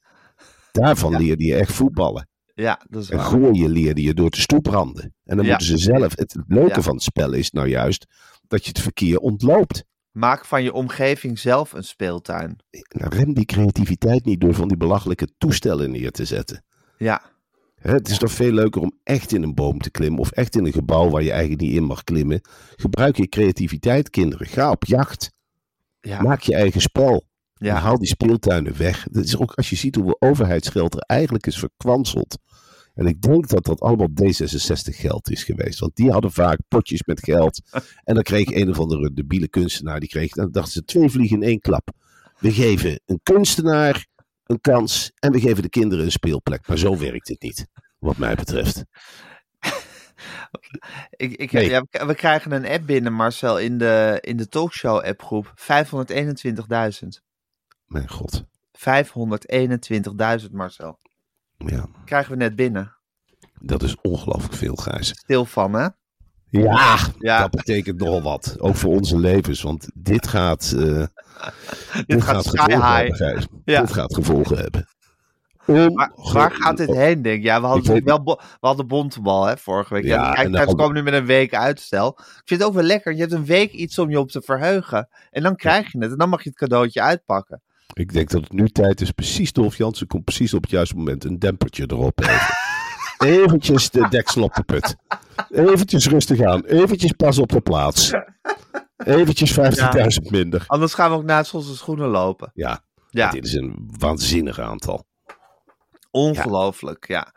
Daarvan 0.72 1.16
leerde 1.16 1.44
je 1.44 1.54
echt 1.54 1.72
voetballen. 1.72 2.28
ja, 2.54 2.80
dat 2.88 3.02
is 3.02 3.10
En 3.10 3.16
waar. 3.16 3.26
gooien 3.26 3.70
leerde 3.70 4.02
je 4.02 4.14
door 4.14 4.30
te 4.30 4.40
stoepranden. 4.40 5.14
En 5.24 5.36
dan 5.36 5.44
Ja. 5.44 5.50
moeten 5.50 5.66
ze 5.68 5.78
zelf. 5.78 6.16
Het 6.16 6.36
leuke 6.46 6.74
Ja. 6.74 6.82
van 6.82 6.94
het 6.94 7.02
spel 7.02 7.32
is 7.32 7.50
nou 7.50 7.68
juist 7.68 8.06
dat 8.48 8.62
je 8.64 8.68
het 8.68 8.80
verkeer 8.80 9.18
ontloopt. 9.18 9.84
Maak 10.10 10.44
van 10.44 10.62
je 10.62 10.72
omgeving 10.72 11.38
zelf 11.38 11.72
een 11.72 11.84
speeltuin. 11.84 12.56
Nou, 12.88 13.16
rem 13.16 13.34
die 13.34 13.44
creativiteit 13.44 14.24
niet 14.24 14.40
door 14.40 14.54
van 14.54 14.68
die 14.68 14.76
belachelijke 14.76 15.28
toestellen 15.38 15.90
neer 15.90 16.10
te 16.10 16.24
zetten. 16.24 16.64
Ja, 16.98 17.22
Hè, 17.80 17.92
het 17.92 18.08
is 18.08 18.18
toch 18.18 18.32
veel 18.32 18.52
leuker 18.52 18.80
om 18.80 18.98
echt 19.02 19.32
in 19.32 19.42
een 19.42 19.54
boom 19.54 19.78
te 19.78 19.90
klimmen 19.90 20.20
of 20.20 20.30
echt 20.30 20.56
in 20.56 20.66
een 20.66 20.72
gebouw 20.72 21.08
waar 21.10 21.22
je 21.22 21.30
eigenlijk 21.30 21.60
niet 21.60 21.74
in 21.74 21.84
mag 21.84 22.04
klimmen. 22.04 22.40
Gebruik 22.76 23.16
je 23.16 23.28
creativiteit, 23.28 24.10
kinderen. 24.10 24.46
Ga 24.46 24.70
op 24.70 24.84
jacht. 24.84 25.30
ja, 26.00 26.22
Maak 26.22 26.40
je 26.40 26.54
eigen 26.54 26.80
spel. 26.80 27.24
En 27.56 27.66
ja. 27.66 27.74
haal 27.74 27.98
die 27.98 28.08
speeltuinen 28.08 28.76
weg. 28.76 29.06
Dat 29.10 29.24
is 29.24 29.36
ook 29.38 29.52
als 29.52 29.70
je 29.70 29.76
ziet 29.76 29.94
hoeveel 29.94 30.16
overheidsgeld 30.18 30.94
er 30.94 31.00
eigenlijk 31.00 31.46
is 31.46 31.58
verkwanseld. 31.58 32.38
En 32.94 33.06
ik 33.06 33.22
denk 33.22 33.48
dat 33.48 33.64
dat 33.64 33.80
allemaal 33.80 34.08
D66 34.22 34.94
geld 34.94 35.30
is 35.30 35.44
geweest. 35.44 35.78
Want 35.78 35.96
die 35.96 36.10
hadden 36.10 36.32
vaak 36.32 36.58
potjes 36.68 37.02
met 37.04 37.24
geld. 37.24 37.60
En 38.04 38.14
dan 38.14 38.22
kreeg 38.22 38.54
een 38.54 38.70
of 38.70 38.78
andere 38.78 39.12
debiele 39.12 39.48
kunstenaar. 39.48 40.00
Die 40.00 40.08
kreeg, 40.08 40.32
dan 40.32 40.50
dachten 40.50 40.72
ze 40.72 40.84
twee 40.84 41.10
vliegen 41.10 41.36
in 41.36 41.48
één 41.48 41.60
klap. 41.60 41.90
We 42.38 42.52
geven 42.52 43.00
een 43.06 43.20
kunstenaar 43.22 44.06
een 44.46 44.60
kans. 44.60 45.12
En 45.18 45.32
we 45.32 45.40
geven 45.40 45.62
de 45.62 45.68
kinderen 45.68 46.04
een 46.04 46.10
speelplek. 46.10 46.68
Maar 46.68 46.78
zo 46.78 46.98
werkt 46.98 47.28
het 47.28 47.42
niet. 47.42 47.66
Wat 47.98 48.16
mij 48.16 48.34
betreft. 48.34 48.84
Ik, 51.10 51.32
ik, 51.32 51.52
Nee. 51.52 51.68
ja, 51.68 51.84
we- 51.90 52.14
krijgen 52.14 52.52
een 52.52 52.66
app 52.66 52.86
binnen, 52.86 53.12
Marcel, 53.12 53.58
in 53.58 53.78
de, 53.78 54.18
in 54.20 54.36
de 54.36 54.48
talkshow 54.48 55.04
appgroep. 55.04 55.52
521.000. 55.56 57.08
Mijn 57.86 58.08
god. 58.08 58.44
521.000, 58.78 60.50
Marcel. 60.50 60.98
Ja, 61.56 61.86
Krijgen 62.04 62.30
we 62.32 62.36
net 62.36 62.56
binnen. 62.56 62.96
dat 63.60 63.82
is 63.82 63.96
ongelooflijk 64.00 64.54
veel, 64.54 64.74
Gijs. 64.74 65.08
Stil 65.08 65.44
van, 65.44 65.72
hè? 65.72 65.88
Ja, 66.62 66.96
Ja. 67.18 67.40
dat 67.40 67.50
betekent 67.50 67.98
nogal 67.98 68.22
wat. 68.22 68.56
Ook 68.58 68.74
voor 68.76 68.92
onze 68.92 69.18
levens. 69.18 69.62
Want 69.62 69.88
dit 69.94 70.26
gaat, 70.28 70.74
eh, 70.78 71.02
Dit 72.06 72.22
gaat 72.22 72.44
sky 72.44 72.56
gevolgen 72.56 72.74
high. 72.86 72.96
hebben, 72.96 73.16
Gijs. 73.16 73.46
Ja. 73.64 73.80
Dit 73.80 73.92
gaat 73.92 74.14
gevolgen 74.14 74.56
hebben. 74.56 74.86
Maar 75.94 76.12
waar 76.32 76.50
gaat 76.50 76.76
dit 76.76 76.94
heen, 76.94 77.22
denk 77.22 77.36
ik? 77.38 77.42
Ja, 77.42 77.60
we 77.60 77.66
hadden, 77.66 78.04
wel 78.04 78.22
bo- 78.22 78.36
we 78.60 78.66
hadden 78.66 78.86
bontebal, 78.86 79.44
hè, 79.46 79.56
vorige 79.56 79.94
week. 79.94 80.04
Ja, 80.04 80.14
Ja, 80.14 80.34
en 80.34 80.92
nu 80.92 81.02
met 81.02 81.12
een 81.14 81.26
week 81.26 81.54
uitstel. 81.54 82.08
Ik 82.18 82.42
vind 82.44 82.60
het 82.60 82.68
ook 82.68 82.74
wel 82.74 82.84
lekker. 82.84 83.12
Je 83.12 83.20
hebt 83.20 83.32
een 83.32 83.44
week 83.44 83.72
iets 83.72 83.98
om 83.98 84.10
je 84.10 84.18
op 84.20 84.30
te 84.30 84.42
verheugen. 84.44 85.08
En 85.30 85.42
dan 85.42 85.56
krijg 85.56 85.92
je 85.92 85.98
het. 85.98 86.10
En 86.10 86.18
dan 86.18 86.28
mag 86.28 86.42
je 86.42 86.48
het 86.48 86.58
cadeautje 86.58 87.00
uitpakken. 87.02 87.60
Ik 87.92 88.12
denk 88.12 88.30
dat 88.30 88.40
het 88.42 88.52
nu 88.52 88.68
tijd 88.68 89.00
is. 89.00 89.10
Precies, 89.10 89.52
Dolf 89.52 89.76
Jansen 89.76 90.06
komt 90.06 90.24
precies 90.24 90.54
op 90.54 90.62
het 90.62 90.70
juiste 90.70 90.96
moment 90.96 91.24
een 91.24 91.38
dempertje 91.38 91.84
erop 91.86 92.20
even. 92.24 92.54
Eventjes 93.18 93.90
de 93.90 94.08
deksel 94.08 94.42
op 94.42 94.54
de 94.54 94.62
put. 94.62 94.96
Eventjes 95.50 96.06
rustig 96.08 96.42
aan. 96.42 96.64
Eventjes 96.64 97.12
pas 97.12 97.38
op 97.38 97.48
de 97.48 97.60
plaats. 97.60 98.12
Eventjes 98.96 99.58
50.000 99.58 100.30
minder. 100.30 100.64
Anders 100.66 100.94
gaan 100.94 101.10
we 101.10 101.16
ook 101.16 101.24
naast 101.24 101.54
onze 101.54 101.76
schoenen 101.76 102.08
lopen. 102.08 102.50
Ja, 102.54 102.80
Ja, 103.10 103.30
dit 103.30 103.44
is 103.44 103.52
een 103.54 103.90
waanzinnig 103.98 104.60
aantal. 104.60 105.04
ongelooflijk. 106.10 107.08
Ja. 107.08 107.32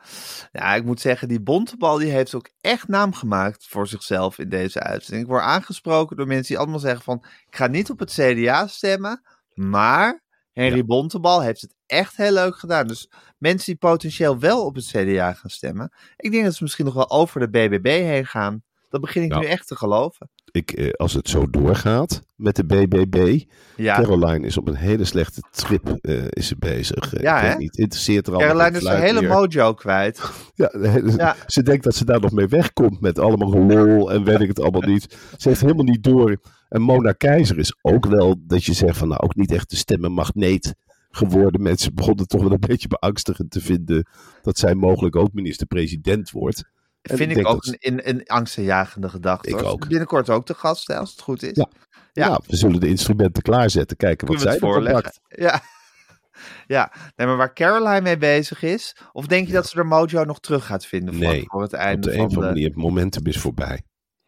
ja, 0.51 0.75
ik 0.75 0.85
moet 0.85 1.01
zeggen, 1.01 1.27
die 1.27 1.41
bontebal 1.41 1.97
die 1.97 2.11
heeft 2.11 2.35
ook 2.35 2.49
echt 2.61 2.87
naam 2.87 3.13
gemaakt 3.13 3.65
voor 3.69 3.87
zichzelf 3.87 4.37
in 4.39 4.49
deze 4.49 4.79
uitzending. 4.79 5.23
Ik 5.23 5.31
word 5.31 5.43
aangesproken 5.43 6.17
door 6.17 6.27
mensen 6.27 6.47
die 6.47 6.57
allemaal 6.57 6.79
zeggen 6.79 7.03
van... 7.03 7.23
ik 7.49 7.55
ga 7.55 7.67
niet 7.67 7.89
op 7.89 7.99
het 7.99 8.11
CDA 8.11 8.67
stemmen, 8.67 9.21
maar 9.53 10.23
Henry 10.53 10.85
Bontebal 10.85 11.41
heeft 11.41 11.61
het 11.61 11.73
echt 11.85 12.17
heel 12.17 12.31
leuk 12.33 12.55
gedaan. 12.55 12.87
Dus 12.87 13.09
mensen 13.37 13.65
die 13.65 13.75
potentieel 13.75 14.39
wel 14.39 14.65
op 14.65 14.75
het 14.75 14.85
CDA 14.85 15.33
gaan 15.33 15.49
stemmen... 15.49 15.91
ik 16.17 16.31
denk 16.31 16.43
dat 16.43 16.53
ze 16.55 16.63
misschien 16.63 16.85
nog 16.85 16.93
wel 16.93 17.09
over 17.09 17.39
de 17.39 17.49
BBB 17.49 17.85
heen 17.87 18.25
gaan. 18.25 18.63
Dat 18.89 19.01
begin 19.01 19.23
ik 19.23 19.31
Ja. 19.33 19.39
nu 19.39 19.45
echt 19.45 19.67
te 19.67 19.75
geloven. 19.75 20.29
ik, 20.51 20.71
eh, 20.71 20.89
als 20.91 21.13
het 21.13 21.29
zo 21.29 21.49
doorgaat 21.49 22.21
met 22.35 22.55
de 22.55 22.65
BBB. 22.65 23.39
Ja, 23.75 23.95
Caroline 23.95 24.45
is 24.47 24.57
op 24.57 24.67
een 24.67 24.75
hele 24.75 25.05
slechte 25.05 25.41
trip 25.51 25.87
eh, 26.01 26.23
is 26.29 26.47
ze 26.47 26.55
bezig. 26.59 27.13
Eh, 27.13 27.21
Ja, 27.21 27.41
ik 27.41 27.51
hè? 27.51 27.57
niet, 27.57 27.77
interesseert 27.77 28.27
er 28.27 28.33
allemaal 28.33 28.51
Caroline 28.55 28.77
is 28.79 28.85
haar 28.87 28.95
fluit 28.97 29.09
hele 29.11 29.21
meer. 29.27 29.37
mojo 29.37 29.73
kwijt. 29.73 30.21
Ja, 30.55 30.69
hele- 30.79 31.11
Ja. 31.17 31.35
Ze 31.47 31.63
denkt 31.63 31.83
dat 31.83 31.95
ze 31.95 32.05
daar 32.05 32.19
nog 32.19 32.31
mee 32.31 32.47
wegkomt 32.47 33.01
met 33.01 33.19
allemaal 33.19 33.49
gelol 33.49 34.11
en 34.11 34.23
weet 34.23 34.39
ik 34.41 34.47
het 34.47 34.59
allemaal 34.59 34.81
niet. 34.81 35.17
Ze 35.37 35.47
heeft 35.49 35.61
helemaal 35.61 35.83
niet 35.85 36.03
door. 36.03 36.37
En 36.69 36.81
Mona 36.81 37.11
Keizer 37.11 37.57
is 37.57 37.75
ook 37.81 38.05
wel 38.05 38.35
dat 38.39 38.63
je 38.65 38.73
zegt 38.73 38.97
van 38.97 39.07
nou 39.07 39.21
ook 39.21 39.35
niet 39.35 39.51
echt 39.51 39.69
de 39.69 39.75
stemmenmagneet 39.75 40.75
geworden. 41.11 41.61
Mensen 41.61 41.93
begonnen 41.95 42.27
toch 42.27 42.41
wel 42.41 42.51
een 42.51 42.59
beetje 42.59 42.87
beangstigend 42.87 43.51
te 43.51 43.61
vinden 43.61 44.07
dat 44.41 44.57
zij 44.57 44.75
mogelijk 44.75 45.15
ook 45.15 45.33
minister-president 45.33 46.31
wordt. 46.31 46.63
En 47.01 47.17
Vind 47.17 47.29
ik, 47.29 47.35
denk 47.35 47.47
ook 47.47 47.63
dat- 47.65 47.75
een, 47.79 48.09
een, 48.09 48.23
angstaanjagende 48.27 49.09
gedachte. 49.09 49.49
Ik 49.49 49.63
ook. 49.63 49.87
Binnenkort 49.87 50.29
ook 50.29 50.45
te 50.45 50.53
gast, 50.53 50.87
hè, 50.87 50.97
als 50.97 51.11
het 51.11 51.21
goed 51.21 51.43
is. 51.43 51.55
Ja. 51.55 51.69
Ja. 52.13 52.27
Ja. 52.27 52.39
we 52.47 52.55
zullen 52.55 52.79
de 52.79 52.87
instrumenten 52.87 53.43
klaarzetten. 53.43 53.97
Kijken 53.97 54.27
wat 54.27 54.35
Kunnen 54.35 54.53
zij 54.53 54.69
voorleggen? 54.69 55.13
Ja. 55.45 55.61
ja, 56.67 56.91
nee, 57.15 57.27
maar 57.27 57.37
waar 57.37 57.53
Caroline 57.53 58.01
mee 58.01 58.17
bezig 58.17 58.61
is, 58.61 58.95
of 59.11 59.27
denk 59.27 59.47
je 59.47 59.53
dat 59.53 59.67
ze 59.69 59.75
de 59.75 59.83
mojo 59.83 60.23
nog 60.23 60.39
terug 60.39 60.65
gaat 60.65 60.85
vinden 60.85 61.13
voor, 61.13 61.23
Nee, 61.23 61.43
voor 61.47 61.61
het 61.61 61.73
Op 61.73 61.79
einde 61.79 62.09
de 62.09 62.13
een 62.13 62.19
of 62.19 62.23
andere 62.25 62.41
de... 62.41 62.47
manier, 62.47 62.67
het 62.67 62.75
momentum 62.75 63.25
is 63.25 63.39
voorbij. 63.39 63.81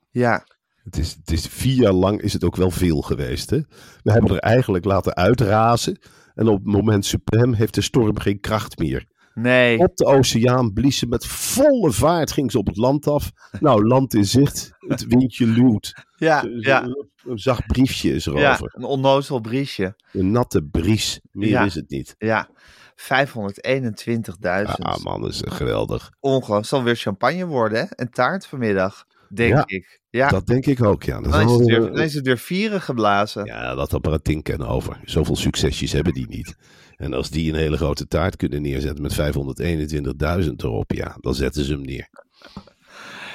Ja, 0.10 0.46
Het 0.84 0.98
is, 0.98 1.16
het 1.20 1.32
is 1.32 1.48
vier 1.48 1.76
jaar 1.76 1.94
lang 1.94 2.22
is 2.22 2.34
het 2.34 2.44
ook 2.44 2.56
wel 2.56 2.72
veel 2.72 3.02
geweest. 3.02 3.50
Hè? 3.50 3.60
We 4.04 4.12
hebben 4.12 4.32
er 4.32 4.40
eigenlijk 4.40 4.86
laten 4.86 5.16
uitrazen. 5.16 6.00
En 6.36 6.48
op 6.48 6.56
het 6.64 6.74
moment 6.74 7.06
suprem 7.06 7.54
heeft 7.54 7.74
de 7.76 7.82
storm 7.82 8.20
geen 8.20 8.40
kracht 8.40 8.78
meer. 8.80 9.06
nee. 9.34 9.78
Op 9.80 9.96
de 9.96 10.06
oceaan 10.06 10.74
blies 10.74 10.98
ze 10.98 11.08
met 11.08 11.26
volle 11.26 11.92
vaart, 11.92 12.32
ging 12.32 12.52
ze 12.52 12.58
op 12.58 12.68
het 12.68 12.78
land 12.78 13.08
af. 13.08 13.32
Nou, 13.60 13.88
land 13.88 14.14
in 14.14 14.26
zicht, 14.26 14.72
het 14.80 15.06
windje 15.08 15.46
luwt. 15.48 15.94
Ja, 16.16 16.44
Een- 16.44 16.60
ja, 16.60 16.84
Een 17.26 17.40
zacht 17.40 17.66
briefje 17.68 18.14
is 18.14 18.26
ja, 18.26 18.32
erover. 18.32 18.72
een 18.76 18.84
onnozel 18.84 19.40
briesje. 19.40 19.96
Een 20.14 20.32
natte 20.32 20.64
bries, 20.64 21.20
meer 21.32 21.50
Ja. 21.50 21.64
is 21.66 21.76
het 21.76 21.90
niet. 21.90 22.16
Ja, 22.18 22.50
521.000. 22.96 24.86
Ah 24.86 25.04
man, 25.04 25.22
dat 25.22 25.30
is 25.32 25.42
geweldig. 25.46 26.12
Ongelooflijk. 26.20 26.66
zal 26.66 26.84
weer 26.84 26.96
champagne 26.96 27.46
worden, 27.46 27.80
hè? 27.80 27.86
En 27.86 28.10
taart 28.12 28.46
vanmiddag, 28.46 29.06
denk 29.34 29.54
Ja, 29.54 29.64
ik. 29.66 30.00
Ja, 30.10 30.30
Dat 30.30 30.48
denk 30.48 30.66
ik 30.66 30.84
ook, 30.84 31.04
ja. 31.04 31.22
Dat 31.22 31.32
dan, 31.32 31.42
is 31.46 31.52
het 31.52 31.66
weer- 31.66 31.82
weer, 31.82 31.92
dan 31.92 32.04
is 32.04 32.14
het 32.14 32.26
weer 32.26 32.38
vieren 32.38 32.82
geblazen. 32.82 33.46
Ja, 33.46 33.76
dat 33.76 33.94
apparatuur 33.94 34.42
kennen 34.42 34.68
over. 34.68 35.00
Zoveel 35.04 35.36
succesjes 35.36 35.92
hebben 35.92 36.14
die 36.14 36.28
niet. 36.28 36.56
En 36.96 37.14
als 37.14 37.30
die 37.30 37.50
een 37.52 37.60
hele 37.60 37.78
grote 37.78 38.08
taart 38.08 38.36
kunnen 38.36 38.62
neerzetten 38.62 39.02
met 39.02 39.14
521.000 39.14 40.64
erop, 40.64 40.92
ja, 40.92 41.18
dan 41.20 41.36
zetten 41.36 41.64
ze 41.64 41.72
hem 41.72 41.82
neer. 41.82 42.10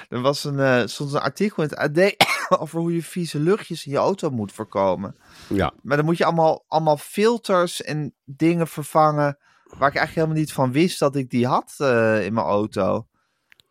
Er 0.08 0.20
was 0.20 0.44
een, 0.44 0.58
eh, 0.60 0.82
stond 0.84 1.12
een 1.12 1.20
artikel 1.20 1.62
in 1.62 1.68
het 1.68 1.78
AD 1.78 2.14
over 2.60 2.80
hoe 2.80 2.94
je 2.94 3.02
vieze 3.02 3.38
luchtjes 3.38 3.86
in 3.86 3.92
je 3.92 3.98
auto 3.98 4.30
moet 4.30 4.52
voorkomen. 4.52 5.16
Ja, 5.48 5.72
Maar 5.82 5.96
dan 5.96 6.06
moet 6.06 6.18
je 6.18 6.24
allemaal, 6.24 6.64
allemaal 6.68 6.96
filters 6.96 7.82
en 7.82 8.14
dingen 8.24 8.66
vervangen. 8.66 9.38
Waar 9.64 9.88
ik 9.88 9.96
eigenlijk 9.96 10.14
helemaal 10.14 10.36
niet 10.36 10.52
van 10.52 10.72
wist 10.72 10.98
dat 10.98 11.16
ik 11.16 11.30
die 11.30 11.46
had 11.46 11.74
eh, 11.78 12.24
in 12.24 12.32
mijn 12.34 12.46
auto. 12.46 13.06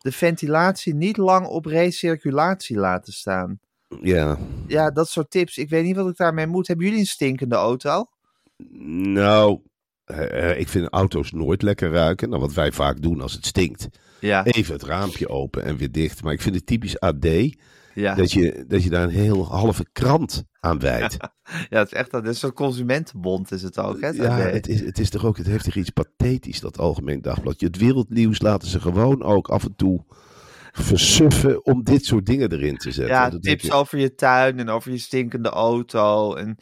De 0.06 0.12
ventilatie 0.12 0.94
niet 0.94 1.16
lang 1.16 1.46
op 1.46 1.64
recirculatie 1.64 2.76
laten 2.76 3.12
staan. 3.12 3.58
ja. 4.02 4.38
Ja, 4.66 4.90
dat 4.90 5.08
soort 5.08 5.30
tips. 5.30 5.58
Ik 5.58 5.68
weet 5.68 5.84
niet 5.84 5.96
wat 5.96 6.08
ik 6.08 6.16
daarmee 6.16 6.46
moet. 6.46 6.66
Hebben 6.66 6.86
jullie 6.86 7.00
een 7.00 7.06
stinkende 7.06 7.54
auto? 7.54 8.06
Nou, 8.98 9.60
eh, 10.04 10.50
eh, 10.50 10.58
ik 10.60 10.68
vind 10.68 10.88
auto's 10.88 11.32
nooit 11.32 11.62
lekker 11.62 11.90
ruiken. 11.90 12.28
Nou, 12.28 12.40
wat 12.40 12.52
wij 12.52 12.72
vaak 12.72 13.02
doen 13.02 13.20
als 13.20 13.32
het 13.32 13.46
stinkt. 13.46 13.88
Ja, 14.20 14.44
Even 14.44 14.72
het 14.72 14.82
raampje 14.82 15.28
open 15.28 15.64
en 15.64 15.76
weer 15.76 15.92
dicht. 15.92 16.22
Maar 16.22 16.32
ik 16.32 16.40
vind 16.42 16.54
het 16.54 16.66
typisch 16.66 17.00
AD 17.00 17.26
ja. 17.94 18.14
dat, 18.14 18.32
je, 18.32 18.64
dat 18.68 18.82
je 18.82 18.90
daar 18.90 19.02
een 19.02 19.10
heel 19.10 19.46
halve 19.46 19.86
krant 19.92 20.44
aan 20.66 20.78
wijdt. 20.78 21.16
ja 21.70 21.78
het 21.78 21.86
is 21.86 21.98
echt 21.98 22.10
dat 22.10 22.26
is 22.26 22.40
zo'n 22.40 22.52
consumentenbond 22.52 23.52
is 23.52 23.62
het 23.62 23.78
ook. 23.78 24.00
Hè, 24.00 24.08
Ja, 24.08 24.36
het 24.38 24.68
is, 24.68 24.80
het 24.80 24.98
is 24.98 25.10
toch 25.10 25.24
ook, 25.24 25.36
het 25.36 25.46
heeft 25.46 25.64
toch 25.64 25.74
iets 25.74 25.90
pathetisch, 25.90 26.60
dat 26.60 26.78
Algemeen 26.78 27.22
Dagblad. 27.22 27.60
Het 27.60 27.76
wereldnieuws 27.76 28.40
laten 28.40 28.68
ze 28.68 28.80
gewoon 28.80 29.22
ook 29.22 29.48
af 29.48 29.64
en 29.64 29.74
toe 29.76 30.04
versuffen 30.82 31.64
om 31.64 31.84
dit 31.84 32.04
soort 32.04 32.26
dingen 32.26 32.52
erin 32.52 32.76
te 32.76 32.90
zetten. 32.90 33.14
Ja, 33.14 33.30
tips 33.40 33.64
je, 33.64 33.72
over 33.72 33.98
je 33.98 34.14
tuin 34.14 34.58
en 34.58 34.68
over 34.68 34.92
je 34.92 34.98
stinkende 34.98 35.48
auto. 35.48 36.34
En 36.34 36.58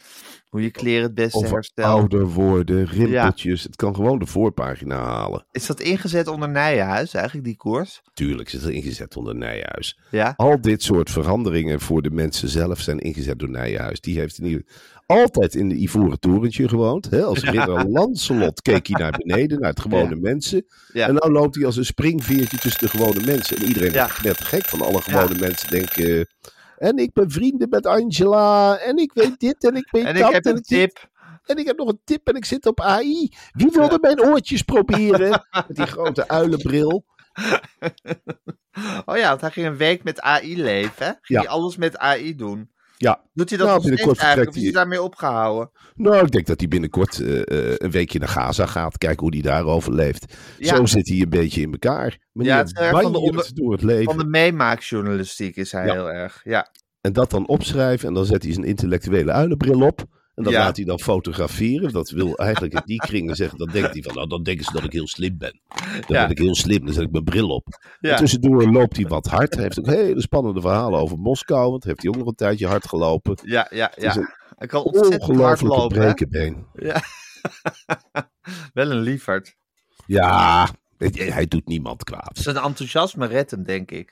hoe 0.55 0.63
je 0.63 0.71
kleren 0.71 1.03
het 1.03 1.13
beste 1.13 1.37
over 1.37 1.53
herstelt. 1.53 1.87
ouder 1.87 2.27
worden, 2.27 2.85
rimpeltjes. 2.85 3.63
Het 3.63 3.75
kan 3.75 3.95
gewoon 3.95 4.19
de 4.19 4.25
voorpagina 4.25 5.03
halen. 5.03 5.45
Is 5.51 5.65
dat 5.65 5.79
ingezet 5.79 6.27
onder 6.27 6.49
Nijenhuis 6.49 7.13
eigenlijk, 7.13 7.45
die 7.45 7.57
koers? 7.57 8.01
Tuurlijk 8.13 8.49
zit 8.49 8.63
er 8.63 8.71
ingezet 8.71 9.17
onder 9.17 9.35
Nijhuis. 9.35 9.99
Ja. 10.11 10.33
Al 10.35 10.61
dit 10.61 10.83
soort 10.83 11.09
veranderingen 11.09 11.79
voor 11.79 12.01
de 12.01 12.09
mensen 12.09 12.49
zelf 12.49 12.79
zijn 12.79 12.99
ingezet 12.99 13.39
door 13.39 13.49
Nijhuis. 13.49 14.01
Die 14.01 14.19
heeft 14.19 14.37
in 14.37 14.45
ieder 14.45 14.65
altijd 15.05 15.55
in 15.55 15.69
de 15.69 15.75
Ivoren 15.75 16.19
Torentje 16.19 16.67
gewoond. 16.67 17.09
Hè? 17.09 17.23
Als 17.23 17.43
ridder 17.43 17.89
Lancelot 17.89 18.61
keek 18.61 18.87
hij 18.87 18.99
naar 18.99 19.21
beneden, 19.25 19.59
naar 19.59 19.69
het 19.69 19.79
gewone 19.79 20.15
mensen. 20.15 20.65
Ja. 20.93 21.07
En 21.07 21.13
nou 21.13 21.31
loopt 21.31 21.55
hij 21.55 21.65
als 21.65 21.75
een 21.77 21.85
springveertje 21.85 22.57
tussen 22.57 22.81
de 22.81 22.89
gewone 22.89 23.21
mensen. 23.25 23.57
En 23.57 23.63
iedereen 23.63 23.91
Ja. 23.91 24.09
net 24.23 24.41
gek 24.41 24.65
van 24.65 24.81
alle 24.81 25.01
gewone 25.01 25.39
mensen 25.39 25.69
denken... 25.69 26.05
eh, 26.19 26.23
en 26.77 26.97
ik 26.97 27.13
ben 27.13 27.31
vrienden 27.31 27.69
met 27.69 27.85
Angela. 27.85 28.77
En 28.77 28.97
ik 28.97 29.11
weet 29.13 29.39
dit 29.39 29.63
en 29.63 29.75
ik 29.75 29.87
weet 29.91 30.05
En 30.05 30.15
dat. 30.15 30.27
ik 30.27 30.33
heb 30.33 30.45
een 30.45 30.53
dit. 30.55 30.67
tip. 30.67 31.09
En 31.45 31.57
ik 31.57 31.65
heb 31.65 31.77
nog 31.77 31.87
een 31.87 32.01
tip 32.03 32.27
en 32.27 32.35
ik 32.35 32.45
zit 32.45 32.65
op 32.65 32.81
AI. 32.81 33.29
Wie 33.51 33.69
wilde 33.71 33.97
mijn 34.01 34.21
oortjes 34.21 34.61
proberen? 34.61 35.29
Met 35.67 35.75
die 35.77 35.85
grote 35.87 36.27
uilenbril. 36.27 37.05
Oh 39.05 39.17
ja, 39.17 39.29
want 39.29 39.41
hij 39.41 39.51
ging 39.51 39.67
een 39.67 39.77
week 39.77 40.03
met 40.03 40.21
AI 40.21 40.61
leven. 40.61 41.17
Ging 41.21 41.39
hij 41.39 41.47
alles 41.49 41.77
met 41.77 41.97
AI 41.97 42.35
doen. 42.35 42.71
Ja, 42.97 43.21
Doet 43.33 43.49
hij 43.49 43.57
dat 43.57 43.67
Nou, 43.67 43.81
binnenkort 43.81 44.17
eigenlijk? 44.19 44.49
Of 44.49 44.55
is 44.55 44.63
hij 44.63 44.71
daarmee 44.71 45.01
opgehouden? 45.01 45.71
Nou, 45.95 46.25
ik 46.25 46.31
denk 46.31 46.45
dat 46.45 46.59
hij 46.59 46.67
binnenkort 46.69 47.19
eh, 47.19 47.39
eh, 47.41 47.75
een 47.77 47.91
weekje 47.91 48.19
naar 48.19 48.27
Gaza 48.27 48.65
gaat. 48.65 48.97
Kijken 48.97 49.19
hoe 49.19 49.33
hij 49.33 49.41
daar 49.41 49.65
overleeft. 49.65 50.35
Ja. 50.57 50.75
Zo 50.75 50.85
zit 50.85 51.07
hij 51.07 51.21
een 51.21 51.29
beetje 51.29 51.61
in 51.61 51.71
elkaar. 51.71 52.17
Ja, 52.33 52.57
het 52.57 52.67
is 52.67 52.73
erg 52.73 53.01
van 53.01 53.11
de 53.11 53.19
onder- 53.19 53.49
door 53.53 53.71
het 53.71 53.81
leven. 53.81 54.03
Van 54.05 54.17
de 54.17 54.25
meemaakjournalistiek 54.25 55.55
is 55.55 55.71
hij 55.71 55.85
Ja. 55.85 55.93
heel 55.93 56.11
erg. 56.11 56.41
Ja. 56.43 56.71
En 57.01 57.13
dat 57.13 57.29
dan 57.29 57.47
opschrijven. 57.47 58.07
En 58.07 58.13
dan 58.13 58.25
zet 58.25 58.43
hij 58.43 58.53
zijn 58.53 58.65
intellectuele 58.65 59.31
uilenbril 59.31 59.81
op. 59.81 60.03
En 60.35 60.43
dan 60.43 60.53
Ja. 60.53 60.59
laat 60.59 60.75
hij 60.75 60.85
dan 60.85 60.99
fotograferen. 60.99 61.91
Dat 61.91 62.09
wil 62.09 62.37
eigenlijk 62.37 62.73
in 62.73 62.81
die 62.85 62.97
kringen 62.99 63.35
zeggen. 63.35 63.57
Dan 63.57 63.69
denkt 63.69 63.93
hij 63.93 64.01
van, 64.01 64.13
nou 64.15 64.27
dan 64.27 64.43
denken 64.43 64.65
ze 64.65 64.71
dat 64.71 64.83
ik 64.83 64.91
heel 64.91 65.07
slim 65.07 65.37
ben. 65.37 65.59
Dan 65.67 66.03
Ja. 66.07 66.21
ben 66.21 66.29
ik 66.29 66.37
heel 66.37 66.55
slim. 66.55 66.85
Dan 66.85 66.93
zet 66.93 67.03
ik 67.03 67.11
mijn 67.11 67.23
bril 67.23 67.49
op. 67.49 67.67
Ja. 67.99 68.11
En 68.11 68.17
tussendoor 68.17 68.71
loopt 68.71 68.95
hij 68.95 69.05
wat 69.07 69.25
hard. 69.25 69.53
Hij 69.53 69.63
heeft 69.63 69.79
ook 69.79 69.85
hele 69.85 70.21
spannende 70.21 70.61
verhalen 70.61 70.99
over 70.99 71.17
Moskou. 71.17 71.71
Want 71.71 71.83
heeft 71.83 72.01
hij 72.01 72.09
ook 72.11 72.17
nog 72.17 72.27
een 72.27 72.35
tijdje 72.35 72.67
hard 72.67 72.87
gelopen. 72.87 73.37
Ja, 73.43 73.67
ja, 73.69 73.95
is 73.95 74.03
ja. 74.03 74.15
een 74.15 74.29
Hij 74.55 74.67
kan 74.67 74.83
ontzettend 74.83 75.39
hard 75.39 75.61
lopen. 75.61 76.01
hè? 76.01 76.51
Ja. 76.73 77.01
Wel 78.73 78.91
een 78.91 78.99
lieferd. 79.01 79.55
Ja, 80.07 80.67
hij 81.13 81.45
doet 81.47 81.67
niemand 81.67 82.03
kwaad. 82.03 82.37
Zijn 82.37 82.55
enthousiasme 82.55 83.25
redt 83.27 83.51
hem, 83.51 83.63
denk 83.63 83.91
ik. 83.91 84.09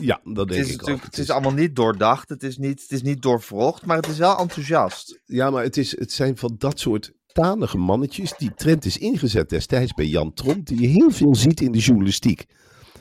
Ja, 0.00 0.20
dat 0.24 0.36
Het 0.36 0.48
denk 0.48 0.64
is, 0.64 0.70
ik 0.70 0.76
natuurlijk, 0.76 1.04
ook. 1.04 1.10
het 1.10 1.18
is 1.18 1.30
allemaal 1.30 1.52
niet 1.52 1.76
doordacht, 1.76 2.28
het 2.28 2.42
is 2.42 2.58
niet, 2.58 2.82
het 2.82 2.90
is 2.92 3.02
niet 3.02 3.22
doorvrocht, 3.22 3.86
maar 3.86 3.96
het 3.96 4.08
is 4.08 4.18
wel 4.18 4.38
enthousiast. 4.38 5.20
Ja, 5.24 5.50
maar 5.50 5.62
het, 5.62 5.76
is, 5.76 5.98
het 5.98 6.12
zijn 6.12 6.36
van 6.36 6.54
dat 6.58 6.80
soort 6.80 7.12
tanige 7.26 7.78
mannetjes. 7.78 8.32
Die 8.38 8.54
trend 8.54 8.84
is 8.84 8.98
ingezet 8.98 9.48
destijds 9.48 9.94
bij 9.94 10.06
Jan 10.06 10.32
Tromp. 10.34 10.66
Die 10.66 10.80
je 10.80 10.86
heel 10.86 11.10
veel 11.10 11.34
ziet 11.34 11.60
in 11.60 11.72
de 11.72 11.78
journalistiek. 11.78 12.44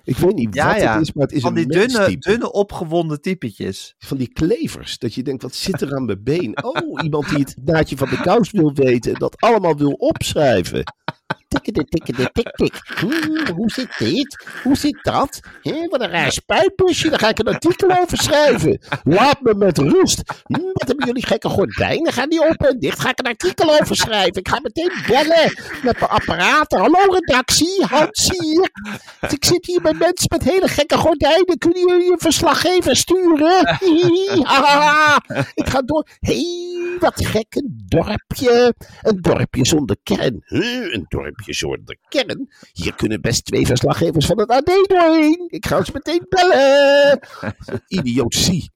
Ik 0.04 0.18
weet 0.18 0.36
niet 0.36 0.56
Ja, 0.56 0.68
wat 0.68 0.82
ja. 0.82 0.94
het 0.94 1.02
is, 1.02 1.14
maar 1.14 1.26
het 1.26 1.36
is 1.36 1.42
Van 1.42 1.54
die 1.54 1.66
dunne, 1.68 2.18
dunne 2.18 2.52
opgewonden 2.52 3.22
typetjes. 3.22 3.96
Van 3.98 4.18
die 4.18 4.34
klevers. 4.34 4.98
Dat 4.98 5.14
je 5.14 5.24
denkt, 5.24 5.42
wat 5.42 5.56
zit 5.56 5.82
er 5.82 5.96
aan 5.96 6.06
mijn 6.06 6.24
been? 6.24 6.64
Oh, 6.64 7.04
iemand 7.04 7.30
die 7.30 7.38
het 7.38 7.56
naadje 7.64 7.98
van 7.98 8.10
de 8.10 8.22
kous 8.22 8.52
wil 8.52 8.74
weten. 8.74 9.14
En 9.14 9.20
dat 9.20 9.42
allemaal 9.42 9.78
wil 9.78 9.92
opschrijven. 9.92 10.84
Tikkede, 11.50 11.84
tikkede, 11.86 12.30
tik, 12.32 12.52
tik. 12.56 12.76
Hoe 13.56 13.70
zit 13.70 13.98
dit? 13.98 14.46
Hoe 14.64 14.76
zit 14.78 15.00
dat? 15.02 15.40
Hé, 15.62 15.88
wat 15.88 16.02
een 16.02 16.10
raar 16.10 16.32
spuitbusje. 16.32 17.10
Daar 17.10 17.20
ga 17.20 17.30
ik 17.30 17.40
een 17.40 17.48
artikel 17.48 17.90
over 18.02 18.18
schrijven. 18.18 18.80
Laat 19.04 19.42
me 19.42 19.54
met 19.56 19.78
rust. 19.78 20.22
Hmm, 20.44 20.70
wat 20.74 20.88
hebben 20.88 21.06
jullie 21.06 21.26
gekke 21.26 21.50
gordijnen? 21.50 22.14
Gaan 22.14 22.30
die 22.30 22.50
open 22.50 22.70
en 22.70 22.80
dicht? 22.80 23.00
Ga 23.00 23.10
ik 23.10 23.20
een 23.20 23.26
artikel 23.26 23.80
over 23.80 23.96
schrijven. 23.96 24.36
Ik 24.36 24.48
ga 24.48 24.60
meteen 24.62 24.92
bellen 25.08 25.54
met 25.84 26.00
mijn 26.00 26.12
apparaten. 26.12 26.80
Hallo 26.80 27.14
redactie, 27.14 27.86
Hans 27.86 28.30
hier. 28.40 28.70
Ik 29.30 29.46
zit 29.46 29.66
hier 29.66 29.82
bij 29.82 29.94
mensen 29.94 30.28
met 30.30 30.44
hele 30.44 30.68
gekke 30.68 30.98
gordijnen. 30.98 31.58
Kunnen 31.58 31.88
jullie 31.88 32.12
een 32.12 32.20
verslaggever 32.20 32.96
sturen? 32.96 33.78
Ik 35.54 35.68
ga 35.68 35.82
door. 35.82 36.08
Hé, 36.20 36.44
wat 37.00 37.26
gek. 37.26 37.56
Een 37.56 37.84
dorpje. 37.88 38.74
Een 39.02 39.22
dorpje 39.22 39.66
zonder 39.66 39.98
kern. 40.04 40.42
Een 40.46 41.06
dorpje 41.08 41.38
zonder 41.46 41.98
kern? 42.08 42.50
Hier 42.74 42.96
kunnen 42.96 43.22
best 43.22 43.46
twee 43.46 43.66
verslaggevers 43.66 44.26
van 44.26 44.40
het 44.40 44.50
AD 44.50 44.66
doorheen. 44.66 45.46
Ik 45.48 45.66
ga 45.66 45.84
ze 45.84 45.92
meteen 45.94 46.26
bellen. 46.30 47.20
Idiotie. 47.88 48.72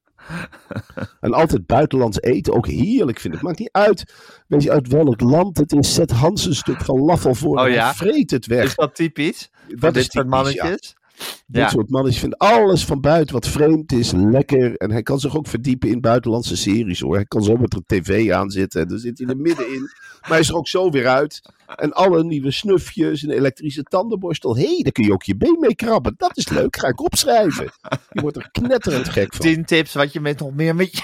En 1.19 1.33
altijd 1.33 1.65
buitenlands 1.65 2.21
eten, 2.21 2.53
ook 2.53 2.67
heerlijk 2.67 3.19
vind 3.19 3.33
ik. 3.33 3.41
Maakt 3.41 3.59
niet 3.59 3.71
uit, 3.71 4.13
weet 4.47 4.63
je 4.63 4.71
uit 4.71 4.87
welk 4.87 5.21
land 5.21 5.57
het 5.57 5.71
is. 5.71 5.93
Zet 5.93 6.11
Hans 6.11 6.45
een 6.45 6.55
stuk 6.55 6.81
falafel 6.81 7.35
voor 7.35 7.57
Oh 7.59 7.65
en 7.65 7.71
ja? 7.71 7.93
vreet 7.93 8.31
het 8.31 8.45
weg. 8.45 8.63
Is 8.63 8.75
dat 8.75 8.95
typisch? 8.95 9.49
Dat 9.67 9.93
dit 9.93 10.03
is 10.03 10.11
soort 10.11 10.31
typisch, 10.31 10.53
ja. 10.53 10.77
Mannetjes? 11.17 11.43
Dit 11.47 11.61
Ja. 11.61 11.69
soort 11.69 11.89
mannen 11.89 12.13
vinden 12.13 12.37
alles 12.39 12.85
van 12.85 13.01
buiten 13.01 13.33
wat 13.33 13.47
vreemd 13.47 13.91
is, 13.91 14.11
lekker. 14.11 14.77
En 14.77 14.91
hij 14.91 15.03
kan 15.03 15.19
zich 15.19 15.37
ook 15.37 15.47
verdiepen 15.47 15.89
in 15.89 16.01
buitenlandse 16.01 16.57
series 16.57 16.99
hoor. 16.99 17.15
Hij 17.15 17.25
kan 17.25 17.43
zo 17.43 17.55
met 17.57 17.71
de 17.71 17.83
tv 17.85 18.31
aanzitten 18.31 18.81
en 18.81 18.87
dan 18.87 18.97
zit 18.97 19.17
hij 19.17 19.27
er 19.27 19.37
middenin. 19.37 19.89
Maar 20.21 20.31
hij 20.31 20.39
is 20.39 20.49
er 20.49 20.55
ook 20.55 20.67
zo 20.67 20.89
weer 20.89 21.07
uit. 21.07 21.41
En 21.75 21.93
alle 21.93 22.23
nieuwe 22.23 22.51
snufjes, 22.51 23.21
een 23.21 23.29
elektrische 23.29 23.83
tandenborstel. 23.83 24.55
Hé, 24.55 24.65
hey, 24.65 24.81
daar 24.81 24.91
kun 24.91 25.03
je 25.05 25.13
ook 25.13 25.23
je 25.23 25.35
been 25.37 25.57
mee 25.59 25.75
krabben. 25.75 26.13
Dat 26.17 26.37
is 26.37 26.49
leuk, 26.49 26.77
ga 26.77 26.87
ik 26.87 27.01
opschrijven. 27.01 27.71
Je 28.11 28.21
wordt 28.21 28.37
er 28.37 28.49
knetterend 28.51 29.09
gek 29.09 29.33
van. 29.33 29.45
10 29.45 29.65
tips 29.65 29.93
wat 29.93 30.13
je 30.13 30.19
met 30.19 30.39
nog 30.39 30.53
meer 30.53 30.75
met 30.75 30.91
je 30.91 31.03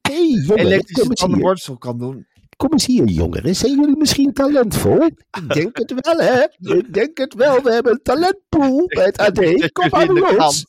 Hé, 0.00 0.14
hey, 0.14 0.42
jongen, 0.46 0.64
elektrische 0.64 1.08
tandenborstel 1.08 1.76
kan 1.76 1.98
doen. 1.98 2.26
Kom 2.58 2.72
eens 2.72 2.86
hier, 2.86 3.04
jongeren. 3.04 3.56
Zijn 3.56 3.80
jullie 3.80 3.96
misschien 3.96 4.32
talentvol? 4.32 5.02
Ik 5.04 5.24
denk 5.54 5.76
het 5.78 5.92
wel, 5.96 6.16
hè? 6.16 6.42
Ik 6.76 6.94
denk 6.94 7.18
het 7.18 7.34
wel. 7.34 7.62
We 7.62 7.72
hebben 7.72 7.92
een 7.92 8.02
talentpool 8.02 8.86
bij 8.86 9.04
het 9.04 9.18
AD. 9.18 9.38
Kom 9.72 9.88
maar 9.90 10.34
los. 10.34 10.64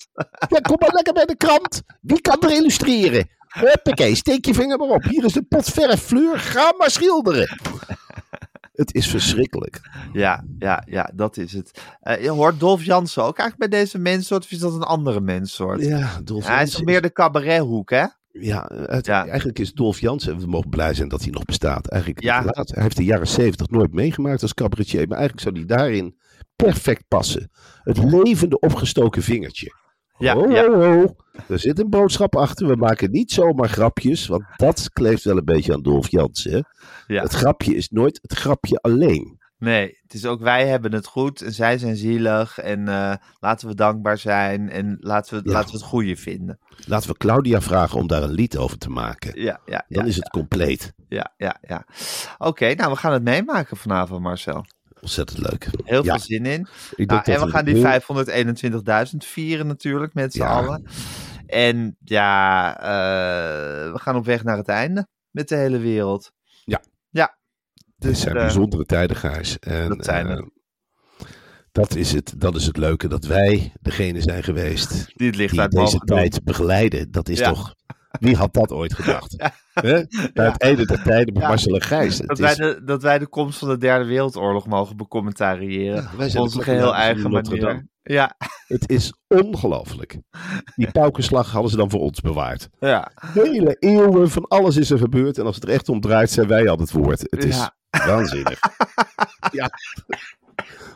Ja, 0.49 0.59
kom 0.59 0.75
maar 0.79 0.93
lekker 0.93 1.13
bij 1.13 1.25
de 1.25 1.35
krant. 1.35 1.81
Wie 2.01 2.21
kan 2.21 2.41
er 2.41 2.51
illustreren? 2.51 3.29
Huppakee, 3.47 4.15
steek 4.15 4.45
je 4.45 4.53
vinger 4.53 4.77
maar 4.77 4.87
op. 4.87 5.03
Hier 5.03 5.25
is 5.25 5.33
de 5.33 5.41
pot 5.43 5.69
verf, 5.69 6.01
Fleur. 6.01 6.39
Ga 6.39 6.73
maar 6.77 6.91
schilderen. 6.91 7.59
Het 8.73 8.93
is 8.93 9.07
verschrikkelijk. 9.07 9.81
Ja, 10.13 10.43
ja, 10.59 10.83
ja, 10.85 11.11
dat 11.13 11.37
is 11.37 11.53
het. 11.53 11.81
Eh, 11.99 12.23
je 12.23 12.29
hoort 12.29 12.59
Dolf 12.59 12.83
Jansen 12.83 13.23
ook 13.23 13.37
eigenlijk 13.37 13.69
bij 13.69 13.79
deze 13.79 13.97
menssoort, 13.97 14.43
of 14.43 14.51
is 14.51 14.59
dat 14.59 14.73
een 14.73 14.83
andere 14.83 15.21
menssoort? 15.21 15.81
Ja, 15.81 16.19
Dolf 16.23 16.45
hij 16.47 16.53
is 16.53 16.59
Jansen 16.59 16.85
meer 16.85 17.01
de 17.01 17.11
cabarethoek, 17.11 17.89
hè? 17.89 18.05
Ja, 18.31 18.69
het- 18.85 19.05
Ja. 19.05 19.27
eigenlijk 19.27 19.59
is 19.59 19.73
Dolf 19.73 19.99
Jansen, 19.99 20.39
we 20.39 20.47
mogen 20.47 20.69
blij 20.69 20.93
zijn 20.93 21.07
dat 21.09 21.21
hij 21.21 21.31
nog 21.31 21.45
bestaat. 21.45 21.87
Eigenlijk 21.87 22.23
Ja. 22.23 22.43
laat. 22.45 22.69
Hij 22.69 22.83
heeft 22.83 22.97
de 22.97 23.03
jaren 23.03 23.27
zeventig 23.27 23.69
nooit 23.69 23.93
meegemaakt 23.93 24.41
als 24.41 24.53
cabaretier, 24.53 25.07
maar 25.07 25.17
eigenlijk 25.17 25.47
zou 25.47 25.55
hij 25.57 25.77
daarin 25.77 26.17
perfect 26.55 27.03
passen. 27.07 27.51
Het 27.83 27.97
levende 27.97 28.59
opgestoken 28.59 29.21
vingertje. 29.21 29.73
Ja, 30.17 30.33
ho, 30.33 30.49
ja. 30.49 30.65
ho, 30.67 30.81
ho. 30.81 31.15
Er 31.47 31.59
zit 31.59 31.79
een 31.79 31.89
boodschap 31.89 32.35
achter. 32.35 32.67
We 32.67 32.75
maken 32.75 33.11
niet 33.11 33.31
zomaar 33.31 33.69
grapjes, 33.69 34.27
want 34.27 34.43
dat 34.55 34.89
kleeft 34.93 35.23
wel 35.23 35.37
een 35.37 35.45
beetje 35.45 35.73
aan 35.73 35.81
Dolf 35.81 36.11
Jansen. 36.11 36.67
Ja. 37.07 37.21
Het 37.21 37.33
grapje 37.33 37.75
is 37.75 37.89
nooit 37.89 38.19
het 38.21 38.33
grapje 38.37 38.77
alleen. 38.77 39.37
Nee, 39.59 39.97
het 40.01 40.13
is 40.13 40.25
ook 40.25 40.41
wij 40.41 40.67
hebben 40.67 40.93
het 40.93 41.05
goed 41.05 41.41
en 41.41 41.53
zij 41.53 41.77
zijn 41.77 41.95
zielig 41.95 42.57
en 42.59 42.87
eh, 42.87 43.13
laten 43.39 43.67
we 43.67 43.75
dankbaar 43.75 44.17
zijn 44.17 44.69
en 44.69 44.97
laten 44.99 45.37
we, 45.43 45.49
Ja. 45.49 45.55
laten 45.55 45.71
we 45.71 45.77
het 45.77 45.85
goede 45.85 46.15
vinden. 46.15 46.59
Laten 46.85 47.09
we 47.09 47.17
Claudia 47.17 47.61
vragen 47.61 47.97
om 47.99 48.07
daar 48.07 48.23
een 48.23 48.31
lied 48.31 48.57
over 48.57 48.77
te 48.77 48.89
maken. 48.89 49.41
Ja, 49.41 49.59
ja, 49.65 49.85
Dan 49.89 50.03
ja, 50.03 50.09
is 50.09 50.15
het 50.15 50.29
compleet. 50.29 50.93
ja, 51.07 51.33
ja, 51.37 51.57
ja. 51.61 51.85
Oké, 52.37 52.73
nou 52.73 52.91
we 52.91 52.97
gaan 52.97 53.13
het 53.13 53.23
meemaken 53.23 53.77
vanavond, 53.77 54.21
Marcel. 54.21 54.65
Ontzettend 55.01 55.37
leuk. 55.49 55.69
Heel 55.83 56.03
veel 56.03 56.19
zin 56.19 56.45
in. 56.45 56.67
Nou, 56.95 57.21
en 57.23 57.39
we 57.41 57.49
gaan 57.49 57.65
die 57.65 57.73
heel- 57.73 57.83
521.000 59.11 59.25
vieren 59.25 59.67
natuurlijk 59.67 60.13
met 60.13 60.33
z'n 60.33 60.41
allen. 60.41 60.85
En 61.45 61.95
ja, 62.03 62.77
eh, 62.79 63.91
we 63.91 63.99
gaan 63.99 64.15
op 64.15 64.25
weg 64.25 64.43
naar 64.43 64.57
het 64.57 64.67
einde 64.67 65.07
met 65.31 65.47
de 65.49 65.55
hele 65.55 65.77
wereld. 65.77 66.31
Ja. 67.99 68.07
Ja. 68.07 68.11
Dit 68.13 68.17
zijn 68.17 68.35
eh, 68.35 68.41
bijzondere 68.41 68.85
tijden, 68.85 69.15
Gijs. 69.17 69.59
En, 69.59 69.87
dat 69.89 70.05
zijn 70.05 70.27
eh, 70.27 70.41
dat, 71.71 71.95
is 71.95 72.11
het, 72.11 72.33
dat 72.37 72.55
is 72.55 72.65
het 72.65 72.77
leuke, 72.77 73.07
dat 73.07 73.25
wij 73.25 73.73
degene 73.81 74.21
zijn 74.21 74.43
geweest 74.43 74.89
Die 75.17 75.27
het 75.27 75.35
licht 75.35 75.51
die 75.51 75.59
uit 75.61 75.71
deze 75.71 75.83
mogen 75.83 75.99
doen. 76.05 76.17
tijd 76.17 76.43
begeleiden. 76.43 77.11
Dat 77.11 77.29
is 77.29 77.39
Ja. 77.39 77.49
toch... 77.49 77.77
Wie 78.19 78.35
had 78.35 78.53
dat 78.53 78.71
ooit 78.71 78.93
gedacht? 78.93 79.35
Bij 80.33 80.45
het 80.45 80.61
einde 80.61 80.85
der 80.85 81.01
tijden 81.03 81.33
met 81.33 81.41
Ja. 81.43 81.47
Marcel 81.49 81.75
en 81.75 81.81
Gijs. 81.81 82.17
Dat 82.17 82.39
is- 82.39 82.45
wij, 82.45 82.55
de, 82.55 82.81
dat 82.83 83.01
wij 83.01 83.19
de 83.19 83.27
komst 83.27 83.59
van 83.59 83.67
de 83.69 83.77
derde 83.77 84.05
wereldoorlog 84.05 84.67
mogen 84.67 84.97
becommentariëren. 84.97 86.01
Ja, 86.03 86.09
wij 86.17 86.29
zijn 86.29 86.43
op 86.43 86.49
onze 86.49 86.61
geheel 86.61 86.95
eigen 86.95 87.31
manier. 87.31 87.87
Ja, 88.01 88.35
Het 88.67 88.89
is 88.89 89.13
ongelooflijk. 89.27 90.17
Die 90.75 90.91
paukenslag 91.01 91.51
hadden 91.51 91.71
ze 91.71 91.77
dan 91.77 91.89
voor 91.89 91.99
ons 91.99 92.21
bewaard. 92.21 92.69
ja, 92.79 93.11
Hele 93.33 93.75
eeuwen 93.79 94.29
van 94.29 94.47
alles 94.47 94.77
is 94.77 94.89
er 94.89 94.97
gebeurd. 94.97 95.37
En 95.37 95.45
als 95.45 95.55
het 95.55 95.63
er 95.63 95.69
echt 95.69 95.89
om 95.89 95.99
draait, 96.01 96.31
zijn 96.31 96.47
wij 96.47 96.69
aan 96.71 96.79
het 96.79 96.91
woord. 96.91 97.19
Het 97.29 97.45
is 97.45 97.55
Ja. 97.57 97.75
Waanzinnig. 97.89 98.59
ja. 99.51 99.69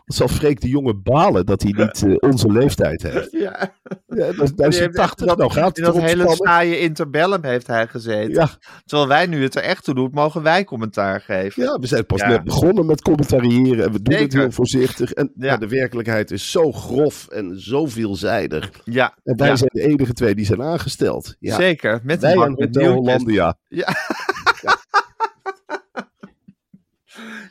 Wat 0.06 0.16
zal 0.16 0.28
Freek 0.28 0.62
de 0.62 0.68
jonge 0.70 0.94
balen 0.96 1.46
dat 1.46 1.62
hij 1.62 1.72
niet 1.72 2.04
eh, 2.04 2.16
onze 2.30 2.52
leeftijd 2.52 3.02
heeft? 3.02 3.32
ja. 3.32 3.74
Ja, 4.08 4.32
dat, 4.32 4.38
dat 4.56 4.68
is 4.68 4.76
Die 4.76 4.84
heeft 4.84 4.96
80, 4.96 5.28
echt 5.28 5.38
nou 5.38 5.52
gaat 5.52 5.78
In 5.78 5.84
het 5.84 5.94
dat 5.94 6.04
hele 6.04 6.36
saaie 6.36 6.80
interbellum 6.80 7.44
heeft 7.44 7.68
hij 7.68 7.88
gezeten. 7.88 8.34
Ja, 8.34 8.50
Terwijl 8.86 9.08
wij 9.10 9.26
nu 9.26 9.44
het 9.44 9.56
er 9.56 9.62
echt 9.64 9.84
toe 9.84 9.96
doen, 9.96 10.10
mogen 10.14 10.42
wij 10.44 10.64
commentaar 10.64 11.22
geven. 11.22 11.64
ja, 11.64 11.80
we 11.80 11.88
zijn 11.88 12.06
pas 12.06 12.20
Ja. 12.22 12.28
net 12.28 12.44
begonnen 12.44 12.86
met 12.86 13.02
commentariëren. 13.02 13.86
En 13.86 13.92
we 13.92 14.02
doen 14.02 14.16
het 14.20 14.34
heel 14.34 14.52
voorzichtig. 14.52 15.12
En 15.14 15.32
Ja. 15.36 15.48
ja, 15.52 15.58
de 15.58 15.68
werkelijkheid 15.68 16.32
is 16.32 16.52
zo 16.52 16.72
grof 16.72 17.28
en 17.28 17.60
zo 17.62 17.86
veelzijdig. 17.86 18.70
Ja, 18.84 19.18
En 19.24 19.38
wij 19.38 19.48
ja, 19.48 19.56
zijn 19.56 19.70
de 19.74 19.82
enige 19.82 20.14
twee 20.14 20.36
die 20.36 20.46
zijn 20.46 20.62
aangesteld. 20.62 21.36
Ja. 21.40 21.56
zeker. 21.56 22.00
Met 22.04 22.20
Wij 22.22 22.34
een 22.36 22.42
en 22.42 22.56
Hotel. 22.66 22.94
Hollandia. 22.94 23.58
Ja. 23.68 23.88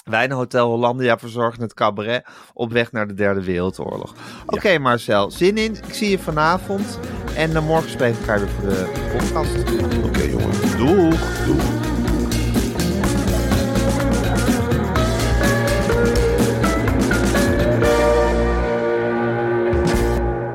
Wij 0.04 0.24
en 0.24 0.30
Hotel 0.30 0.68
Hollandia 0.68 1.18
verzorgen 1.18 1.62
het 1.62 1.74
cabaret 1.74 2.26
op 2.52 2.72
weg 2.72 2.92
naar 2.92 3.06
de 3.06 3.14
derde 3.14 3.44
wereldoorlog. 3.44 4.14
Oké 4.46 4.78
Marcel, 4.78 5.30
zin 5.30 5.56
in. 5.56 5.74
Ik 5.74 5.94
zie 5.94 6.10
je 6.10 6.18
vanavond. 6.18 6.98
En 7.36 7.56
eh, 7.56 7.66
morgen 7.66 7.90
spreken 7.90 8.20
we 8.20 8.22
elkaar 8.26 8.40
weer 8.40 8.48
voor 8.48 8.68
de 8.68 9.08
podcast. 9.18 9.58
Oké, 10.04 10.22
jongen. 10.22 10.76
Doeg! 10.76 11.44
Doei. 11.46 11.78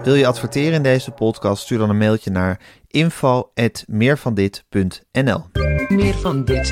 Wil 0.03 0.15
je 0.15 0.27
adverteren 0.27 0.73
in 0.73 0.83
deze 0.83 1.11
podcast? 1.11 1.63
Stuur 1.63 1.77
dan 1.77 1.89
een 1.89 1.97
mailtje 1.97 2.31
naar 2.31 2.59
info.meervandit.nl 2.87 5.43
Meer 5.87 6.13
van 6.13 6.45
dit. 6.45 6.71